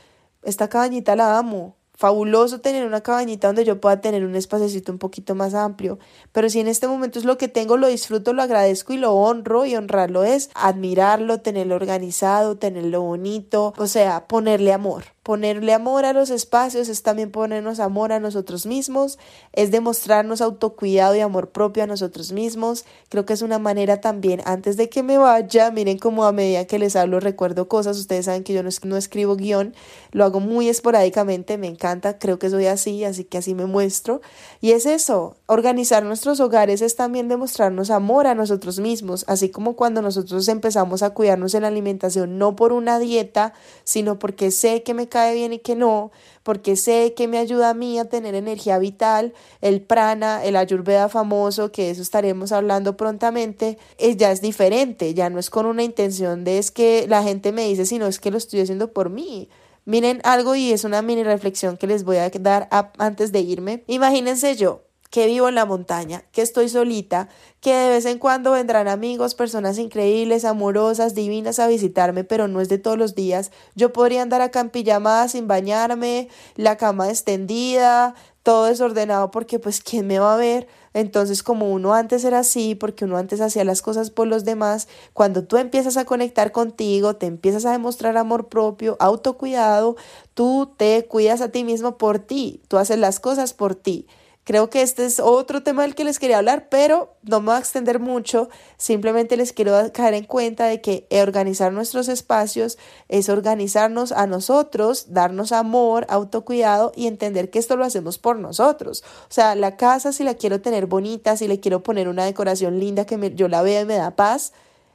esta 0.47 0.69
cabañita 0.69 1.17
la 1.17 1.39
amo, 1.39 1.77
fabuloso 1.97 2.61
tener 2.61 2.87
una 2.87 3.01
cabañita 3.01 3.49
donde 3.49 3.65
yo 3.65 3.81
pueda 3.81 4.01
tener 4.01 4.25
un 4.25 4.37
espacecito 4.37 4.93
un 4.93 4.99
poquito 4.99 5.35
más 5.35 5.55
amplio, 5.55 5.99
pero 6.33 6.49
si 6.51 6.61
en 6.61 6.69
este 6.69 6.87
momento 6.87 7.19
es 7.19 7.25
lo 7.25 7.39
que 7.39 7.49
tengo, 7.49 7.77
lo 7.77 7.89
disfruto, 7.89 8.33
lo 8.33 8.43
agradezco 8.43 8.93
y 8.93 8.99
lo 8.99 9.13
honro 9.15 9.65
y 9.67 9.75
honrarlo 9.77 10.23
es 10.23 10.51
admirarlo, 10.55 11.41
tenerlo 11.41 11.75
organizado, 11.75 12.59
tenerlo 12.59 13.01
bonito, 13.01 13.75
o 13.79 13.87
sea, 13.87 14.29
ponerle 14.29 14.73
amor. 14.73 15.16
Ponerle 15.27 15.75
amor 15.75 16.05
a 16.05 16.13
los 16.13 16.31
espacios 16.31 16.89
es 16.89 17.03
también 17.03 17.33
ponernos 17.33 17.81
amor 17.81 18.13
a 18.13 18.21
nosotros 18.21 18.65
mismos, 18.65 19.19
es 19.53 19.73
demostrarnos 19.73 20.41
autocuidado 20.41 21.17
y 21.17 21.21
amor 21.21 21.49
propio 21.51 21.83
a 21.83 21.89
nosotros 21.89 22.31
mismos. 22.31 22.85
Creo 23.09 23.27
que 23.27 23.33
es 23.33 23.43
una 23.43 23.59
manera 23.59 24.01
también, 24.01 24.41
antes 24.45 24.77
de 24.77 24.89
que 24.89 25.03
me 25.03 25.19
vaya, 25.19 25.73
miren 25.73 25.99
como 25.99 26.27
a 26.27 26.31
medida 26.31 26.69
que 26.69 26.79
les 26.79 26.95
hablo 26.95 27.19
recuerdo 27.19 27.67
cosas, 27.67 27.99
ustedes 27.99 28.27
saben 28.27 28.45
que 28.45 28.53
yo 28.53 28.63
no, 28.63 28.71
no 28.85 28.97
escribo 28.97 29.35
guion, 29.35 29.75
lo 30.13 30.25
hago 30.25 30.39
muy 30.39 30.69
esporádicamente, 30.69 31.59
me 31.59 31.67
encanta, 31.67 32.21
creo 32.21 32.39
que 32.39 32.49
soy 32.49 32.67
así, 32.67 33.03
así 33.03 33.25
que 33.25 33.39
así 33.39 33.57
me 33.57 33.67
muestro. 33.67 34.21
Y 34.61 34.71
es 34.71 34.87
eso, 34.87 35.35
organizar 35.47 36.05
nuestros 36.05 36.39
hogares 36.39 36.83
es 36.83 36.95
también 36.95 37.27
demostrarnos 37.27 37.91
amor 37.91 38.29
a 38.29 38.37
nosotros 38.37 38.79
mismos, 38.79 39.25
así 39.27 39.49
como 39.49 39.75
cuando 39.75 40.03
nosotros 40.03 40.47
empezamos 40.47 41.03
a 41.03 41.11
cuidarnos 41.11 41.53
en 41.55 41.63
la 41.63 41.69
alimentación, 41.69 42.39
no 42.39 42.55
por 42.55 42.73
una 42.73 43.01
dieta, 43.01 43.55
sino 43.83 44.21
porque 44.21 44.53
sé 44.53 44.85
que 44.85 44.95
me 44.95 45.09
cae 45.17 45.35
bien 45.35 45.55
y 45.55 45.61
que 45.61 45.77
no, 45.77 46.11
porque 46.43 46.77
sé 46.77 47.15
que 47.17 47.27
me 47.27 47.39
ayuda 47.39 47.71
a 47.71 47.75
mí 47.75 47.99
a 47.99 48.05
tener 48.05 48.35
energía 48.35 48.79
vital, 48.79 49.33
el 49.63 49.81
prana, 49.81 50.45
el 50.45 50.57
ayurveda 50.57 51.09
famoso, 51.09 51.73
que 51.73 51.89
eso 51.89 52.03
estaremos 52.03 52.53
hablando 52.53 52.99
prontamente, 52.99 53.79
es, 53.97 54.19
ya 54.19 54.31
es 54.31 54.43
diferente, 54.43 55.15
ya 55.15 55.31
no 55.31 55.39
es 55.39 55.49
con 55.49 55.65
una 55.65 55.83
intención 55.83 56.45
de 56.45 56.59
es 56.59 56.71
que 56.71 57.07
la 57.09 57.23
gente 57.23 57.51
me 57.51 57.67
dice, 57.67 57.87
sino 57.87 58.07
es 58.07 58.21
que 58.21 58.31
lo 58.31 58.37
estoy 58.37 58.61
haciendo 58.61 58.93
por 58.93 59.09
mí. 59.09 59.49
Miren 59.87 60.21
algo 60.23 60.55
y 60.55 60.71
es 60.71 60.85
una 60.85 61.01
mini 61.01 61.25
reflexión 61.25 61.79
que 61.79 61.87
les 61.87 62.05
voy 62.05 62.19
a 62.19 62.29
dar 62.29 62.69
antes 62.99 63.33
de 63.33 63.41
irme. 63.41 63.83
Imagínense 63.87 64.55
yo, 64.55 64.83
que 65.17 65.29
vivo 65.29 65.49
en 65.49 65.55
la 65.55 65.65
montaña, 65.65 66.25
que 66.31 66.43
estoy 66.43 66.69
solita, 66.69 67.31
que 67.63 67.73
de 67.73 67.89
vez 67.89 68.05
en 68.05 68.19
cuando 68.19 68.51
vendrán 68.51 68.87
amigos, 68.87 69.35
personas 69.35 69.79
increíbles, 69.79 70.45
amorosas, 70.45 71.15
divinas 71.15 71.59
a 71.59 71.69
visitarme, 71.69 72.23
pero 72.23 72.49
no 72.49 72.61
es 72.61 72.69
de 72.69 72.77
todos 72.77 72.99
los 72.99 73.15
días. 73.15 73.51
Yo 73.75 73.95
podría 73.95 74.21
andar 74.21 74.43
acá 74.43 74.61
en 74.61 75.31
sin 75.31 75.49
bañarme, 75.49 76.29
la 76.57 76.77
cama 76.77 77.09
extendida, 77.09 78.15
todo 78.43 78.67
desordenado 78.67 79.31
porque 79.31 79.59
pues 79.59 79.81
quién 79.81 80.07
me 80.07 80.19
va 80.19 80.35
a 80.35 80.37
ver. 80.37 80.69
Entonces 80.93 81.43
como 81.43 81.73
uno 81.73 81.95
antes 81.95 82.23
era 82.23 82.41
así, 82.41 82.75
porque 82.75 83.07
uno 83.07 83.17
antes 83.17 83.41
hacía 83.41 83.65
las 83.65 83.81
cosas 83.81 84.11
por 84.11 84.27
los 84.27 84.45
demás, 84.45 84.87
cuando 85.15 85.45
tú 85.45 85.57
empiezas 85.57 85.97
a 85.97 86.05
conectar 86.05 86.53
contigo, 86.53 87.17
te 87.17 87.25
empiezas 87.25 87.65
a 87.65 87.73
demostrar 87.73 88.19
amor 88.19 88.49
propio, 88.49 88.99
autocuidado, 89.01 89.97
tú 90.35 90.75
te 90.77 91.07
cuidas 91.07 91.41
a 91.41 91.49
ti 91.49 91.65
mismo 91.65 91.97
por 91.97 92.19
ti, 92.19 92.61
tú 92.69 92.77
haces 92.77 92.99
las 92.99 93.19
cosas 93.19 93.55
por 93.55 93.75
ti. 93.75 94.07
Creo 94.47 94.71
que 94.71 94.81
este 94.83 95.05
es 95.05 95.19
otro 95.19 95.65
tema 95.65 95.83
del 95.83 95.97
que 95.97 96.05
les 96.05 96.21
quería 96.21 96.39
hablar, 96.39 96.69
pero 96.69 97.17
no 97.23 97.41
me 97.41 97.47
voy 97.47 97.57
a 97.57 97.59
extender 97.59 97.99
mucho. 97.99 98.49
Simplemente 98.77 99.37
les 99.37 99.53
quiero 99.53 99.73
caer 99.93 100.15
en 100.15 100.23
cuenta 100.23 100.67
de 100.67 100.81
que 100.81 101.09
organizar 101.21 101.73
nuestros 101.73 102.07
espacios 102.07 102.79
es 103.09 103.29
organizarnos 103.29 104.13
a 104.13 104.29
nosotros, 104.29 105.07
darnos 105.13 105.51
amor, 105.51 106.07
autocuidado 106.09 106.93
y 106.95 107.09
entender 107.09 107.51
que 107.51 107.59
esto 107.59 107.77
lo 107.77 107.85
hacemos 107.85 108.19
por 108.19 108.39
nosotros. 108.39 109.03
O 109.23 109.33
sea, 109.33 109.57
la 109.57 109.77
casa 109.77 110.13
si 110.13 110.23
la 110.23 110.35
quiero 110.35 110.61
tener 110.61 110.87
bonita, 110.87 111.37
si 111.37 111.49
le 111.49 111.59
quiero 111.59 111.83
poner 111.83 112.07
una 112.07 112.25
decoración 112.25 112.79
linda 112.79 113.05
que 113.05 113.35
yo 113.35 113.49
la 113.49 113.63
vea 113.63 113.81
y 113.81 113.85
me 113.85 113.97
da 113.97 114.15
paz, 114.15 114.53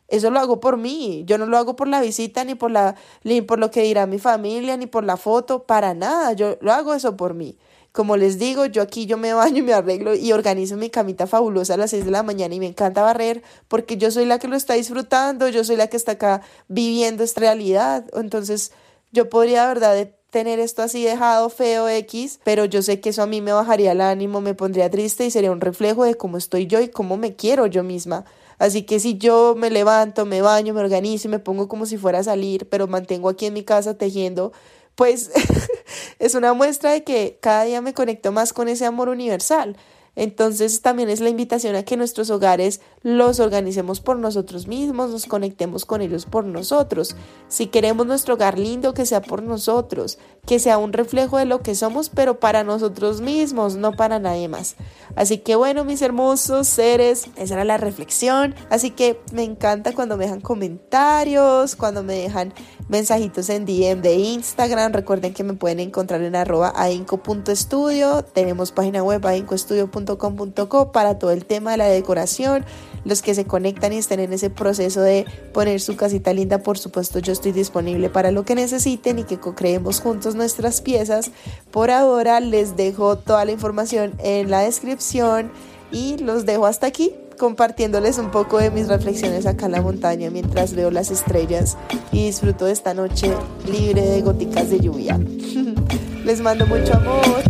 eso 0.07 0.31
lo 0.31 0.39
hago 0.39 0.61
por 0.61 0.77
mí. 0.77 1.25
Yo 1.25 1.37
no 1.37 1.45
lo 1.45 1.57
hago 1.57 1.75
por 1.75 1.89
la 1.89 1.99
visita, 1.99 2.45
ni 2.45 2.55
por, 2.55 2.71
la, 2.71 2.95
ni 3.25 3.41
por 3.41 3.59
lo 3.59 3.69
que 3.69 3.81
dirá 3.81 4.05
mi 4.05 4.17
familia, 4.17 4.77
ni 4.77 4.85
por 4.85 5.03
la 5.03 5.17
foto, 5.17 5.63
para 5.63 5.93
nada. 5.93 6.31
Yo 6.31 6.57
lo 6.61 6.71
hago 6.71 6.93
eso 6.93 7.17
por 7.17 7.33
mí. 7.33 7.57
Como 7.91 8.15
les 8.15 8.39
digo, 8.39 8.65
yo 8.65 8.81
aquí 8.81 9.05
yo 9.05 9.17
me 9.17 9.33
baño 9.33 9.57
y 9.57 9.61
me 9.63 9.73
arreglo 9.73 10.15
y 10.15 10.31
organizo 10.31 10.77
mi 10.77 10.89
camita 10.89 11.27
fabulosa 11.27 11.73
a 11.73 11.77
las 11.77 11.91
6 11.91 12.05
de 12.05 12.11
la 12.11 12.23
mañana 12.23 12.55
y 12.55 12.59
me 12.59 12.67
encanta 12.67 13.01
barrer 13.01 13.43
porque 13.67 13.97
yo 13.97 14.11
soy 14.11 14.25
la 14.25 14.39
que 14.39 14.47
lo 14.47 14.55
está 14.55 14.75
disfrutando, 14.75 15.49
yo 15.49 15.63
soy 15.63 15.75
la 15.75 15.87
que 15.87 15.97
está 15.97 16.13
acá 16.13 16.41
viviendo 16.69 17.23
esta 17.23 17.41
realidad. 17.41 18.05
Entonces, 18.13 18.71
yo 19.11 19.29
podría, 19.29 19.67
verdad, 19.67 20.07
tener 20.31 20.59
esto 20.59 20.81
así 20.81 21.03
dejado 21.03 21.49
feo 21.49 21.89
X, 21.89 22.39
pero 22.45 22.63
yo 22.65 22.81
sé 22.81 23.01
que 23.01 23.09
eso 23.09 23.21
a 23.21 23.27
mí 23.27 23.41
me 23.41 23.51
bajaría 23.51 23.91
el 23.91 23.99
ánimo, 23.99 24.39
me 24.39 24.53
pondría 24.53 24.89
triste 24.89 25.25
y 25.25 25.31
sería 25.31 25.51
un 25.51 25.59
reflejo 25.59 26.05
de 26.05 26.15
cómo 26.15 26.37
estoy 26.37 26.67
yo 26.67 26.79
y 26.79 26.87
cómo 26.87 27.17
me 27.17 27.35
quiero 27.35 27.67
yo 27.67 27.83
misma. 27.83 28.23
Así 28.57 28.83
que 28.83 28.99
si 28.99 29.17
yo 29.17 29.55
me 29.57 29.69
levanto, 29.69 30.25
me 30.25 30.41
baño, 30.41 30.73
me 30.73 30.81
organizo 30.81 31.27
y 31.27 31.31
me 31.31 31.39
pongo 31.39 31.67
como 31.67 31.85
si 31.85 31.97
fuera 31.97 32.19
a 32.19 32.23
salir, 32.23 32.69
pero 32.69 32.87
mantengo 32.87 33.27
aquí 33.27 33.47
en 33.47 33.53
mi 33.53 33.63
casa 33.63 33.97
tejiendo, 33.97 34.53
pues 35.01 35.31
es 36.19 36.35
una 36.35 36.53
muestra 36.53 36.91
de 36.91 37.03
que 37.03 37.39
cada 37.41 37.63
día 37.63 37.81
me 37.81 37.95
conecto 37.95 38.31
más 38.31 38.53
con 38.53 38.67
ese 38.67 38.85
amor 38.85 39.09
universal. 39.09 39.75
Entonces 40.15 40.83
también 40.83 41.09
es 41.09 41.21
la 41.21 41.29
invitación 41.29 41.75
a 41.75 41.81
que 41.81 41.97
nuestros 41.97 42.29
hogares 42.29 42.81
los 43.03 43.39
organicemos 43.39 43.99
por 43.99 44.17
nosotros 44.17 44.67
mismos, 44.67 45.09
nos 45.09 45.25
conectemos 45.25 45.85
con 45.85 46.01
ellos 46.01 46.25
por 46.25 46.45
nosotros. 46.45 47.15
Si 47.47 47.67
queremos 47.67 48.05
nuestro 48.05 48.35
hogar 48.35 48.59
lindo, 48.59 48.93
que 48.93 49.07
sea 49.07 49.21
por 49.21 49.41
nosotros, 49.41 50.19
que 50.45 50.59
sea 50.59 50.77
un 50.77 50.93
reflejo 50.93 51.37
de 51.37 51.45
lo 51.45 51.61
que 51.61 51.73
somos, 51.73 52.09
pero 52.09 52.39
para 52.39 52.63
nosotros 52.63 53.21
mismos, 53.21 53.75
no 53.75 53.93
para 53.93 54.19
nadie 54.19 54.47
más. 54.47 54.75
Así 55.15 55.39
que 55.39 55.55
bueno, 55.55 55.83
mis 55.83 56.01
hermosos 56.01 56.67
seres, 56.67 57.25
esa 57.37 57.55
era 57.55 57.65
la 57.65 57.77
reflexión. 57.77 58.53
Así 58.69 58.91
que 58.91 59.19
me 59.33 59.43
encanta 59.43 59.93
cuando 59.93 60.15
me 60.15 60.25
dejan 60.25 60.41
comentarios, 60.41 61.75
cuando 61.75 62.03
me 62.03 62.13
dejan 62.13 62.53
mensajitos 62.87 63.49
en 63.49 63.65
DM 63.65 64.01
de 64.01 64.15
Instagram. 64.15 64.93
Recuerden 64.93 65.33
que 65.33 65.43
me 65.43 65.53
pueden 65.53 65.79
encontrar 65.79 66.21
en 66.21 66.35
arroba 66.35 66.73
ainco.estudio. 66.75 68.23
Tenemos 68.23 68.71
página 68.71 69.01
web 69.03 69.25
aincoestudio.com.co 69.25 70.91
para 70.91 71.17
todo 71.17 71.31
el 71.31 71.45
tema 71.45 71.71
de 71.71 71.77
la 71.77 71.85
decoración 71.85 72.63
los 73.05 73.21
que 73.21 73.35
se 73.35 73.45
conectan 73.45 73.93
y 73.93 73.97
estén 73.97 74.19
en 74.19 74.33
ese 74.33 74.49
proceso 74.49 75.01
de 75.01 75.25
poner 75.53 75.81
su 75.81 75.95
casita 75.95 76.33
linda, 76.33 76.63
por 76.63 76.77
supuesto 76.77 77.19
yo 77.19 77.33
estoy 77.33 77.51
disponible 77.51 78.09
para 78.09 78.31
lo 78.31 78.45
que 78.45 78.55
necesiten 78.55 79.19
y 79.19 79.23
que 79.23 79.39
creemos 79.39 79.99
juntos 79.99 80.35
nuestras 80.35 80.81
piezas. 80.81 81.31
Por 81.71 81.91
ahora 81.91 82.39
les 82.39 82.75
dejo 82.75 83.17
toda 83.17 83.45
la 83.45 83.51
información 83.51 84.13
en 84.19 84.49
la 84.49 84.61
descripción 84.61 85.51
y 85.91 86.17
los 86.17 86.45
dejo 86.45 86.65
hasta 86.65 86.87
aquí 86.87 87.13
compartiéndoles 87.41 88.19
un 88.19 88.29
poco 88.29 88.59
de 88.59 88.69
mis 88.69 88.87
reflexiones 88.87 89.47
acá 89.47 89.65
en 89.65 89.71
la 89.71 89.81
montaña 89.81 90.29
mientras 90.29 90.75
veo 90.75 90.91
las 90.91 91.09
estrellas 91.09 91.75
y 92.11 92.27
disfruto 92.27 92.65
de 92.65 92.71
esta 92.71 92.93
noche 92.93 93.33
libre 93.65 94.03
de 94.03 94.21
goticas 94.21 94.69
de 94.69 94.79
lluvia. 94.79 95.17
Les 96.23 96.39
mando 96.39 96.67
mucho 96.67 96.93
amor. 96.93 97.41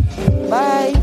Bye. 0.48 1.02